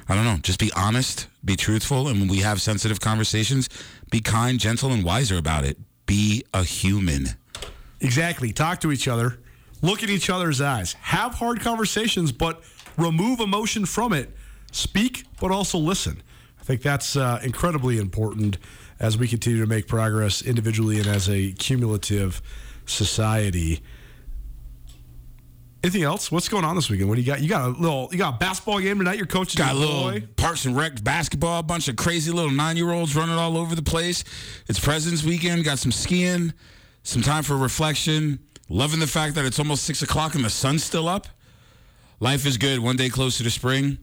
[0.08, 3.70] I don't know, just be honest, be truthful, and when we have sensitive conversations,
[4.12, 5.80] be kind, gentle, and wiser about it.
[6.06, 7.30] Be a human.
[8.02, 8.54] Exactly.
[8.54, 9.40] Talk to each other.
[9.84, 10.94] Look in each other's eyes.
[10.94, 12.64] Have hard conversations, but
[12.98, 14.32] remove emotion from it.
[14.72, 16.24] Speak, but also listen.
[16.60, 18.58] I think that's uh, incredibly important
[18.98, 22.42] as we continue to make progress individually and as a cumulative
[22.86, 23.82] society.
[25.84, 26.32] Anything else?
[26.32, 27.10] What's going on this weekend?
[27.10, 27.42] What do you got?
[27.42, 28.08] You got a little.
[28.10, 29.18] You got a basketball game tonight.
[29.18, 32.78] Your coach Got a little Parks and Rec basketball, a bunch of crazy little nine
[32.78, 34.24] year olds running all over the place.
[34.70, 35.66] It's President's Weekend.
[35.66, 36.54] Got some skiing,
[37.04, 38.40] some time for reflection.
[38.74, 41.28] Loving the fact that it's almost six o'clock and the sun's still up.
[42.20, 42.80] Life is good.
[42.80, 44.00] One day closer to spring,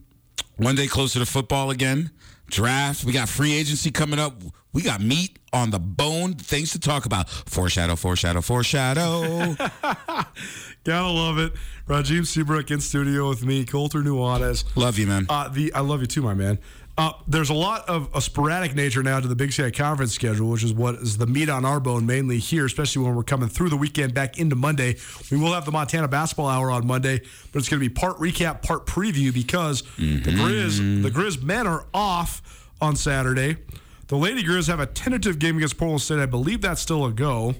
[0.55, 2.09] one day closer to football again.
[2.49, 3.03] Draft.
[3.03, 4.41] We got free agency coming up.
[4.71, 6.35] We got meat on the bone.
[6.35, 7.29] Things to talk about.
[7.29, 9.57] Foreshadow, foreshadow, foreshadow.
[10.85, 11.51] Gotta love it.
[11.89, 14.63] Rajiem Seabrook in studio with me, Colter Nuanez.
[14.77, 15.25] Love you, man.
[15.27, 16.59] Uh, the I love you too, my man.
[17.01, 20.51] Uh, there's a lot of a sporadic nature now to the Big Sky Conference schedule,
[20.51, 23.49] which is what is the meat on our bone mainly here, especially when we're coming
[23.49, 24.97] through the weekend back into Monday.
[25.31, 27.21] We will have the Montana Basketball Hour on Monday,
[27.51, 31.65] but it's going to be part recap, part preview because the Grizz, the Grizz men
[31.65, 33.57] are off on Saturday.
[34.05, 36.19] The Lady Grizz have a tentative game against Portland State.
[36.19, 37.55] I believe that's still a go.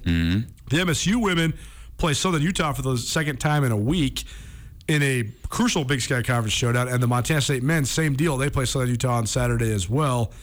[0.70, 1.56] The MSU women
[1.98, 4.24] play Southern Utah for the second time in a week
[4.92, 6.90] in a crucial Big Sky Conference showdown.
[6.90, 8.36] And the Montana State men, same deal.
[8.36, 10.34] They play Southern Utah on Saturday as well.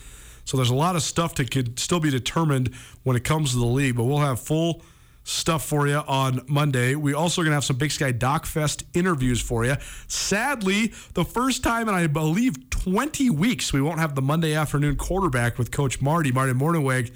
[0.46, 3.58] So there's a lot of stuff that could still be determined when it comes to
[3.58, 4.82] the league, but we'll have full
[5.24, 6.94] stuff for you on Monday.
[6.94, 9.76] We also are going to have some Big Sky Doc Fest interviews for you.
[10.06, 14.96] Sadly, the first time in I believe 20 weeks, we won't have the Monday afternoon
[14.96, 17.14] quarterback with Coach Marty, Marty Morningweg,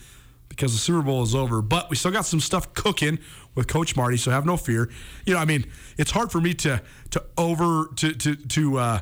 [0.52, 1.62] because the Super Bowl is over.
[1.62, 3.18] But we still got some stuff cooking
[3.54, 4.90] with Coach Marty, so have no fear.
[5.26, 5.64] You know, I mean,
[5.98, 8.78] it's hard for me to to over to to to.
[8.78, 9.00] Uh,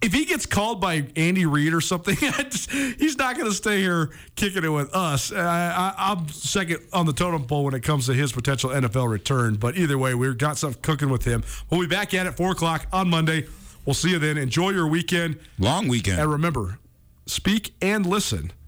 [0.00, 3.80] if he gets called by Andy Reid or something, just- he's not going to stay
[3.80, 5.32] here kicking it with us.
[5.32, 9.56] I, I'm second on the totem pole when it comes to his potential NFL return.
[9.56, 11.42] But either way, we've got stuff cooking with him.
[11.68, 13.46] We'll be back at it four o'clock on Monday.
[13.86, 14.38] We'll see you then.
[14.38, 15.40] Enjoy your weekend.
[15.58, 16.20] Long weekend.
[16.20, 16.78] And remember,
[17.26, 18.52] speak and listen.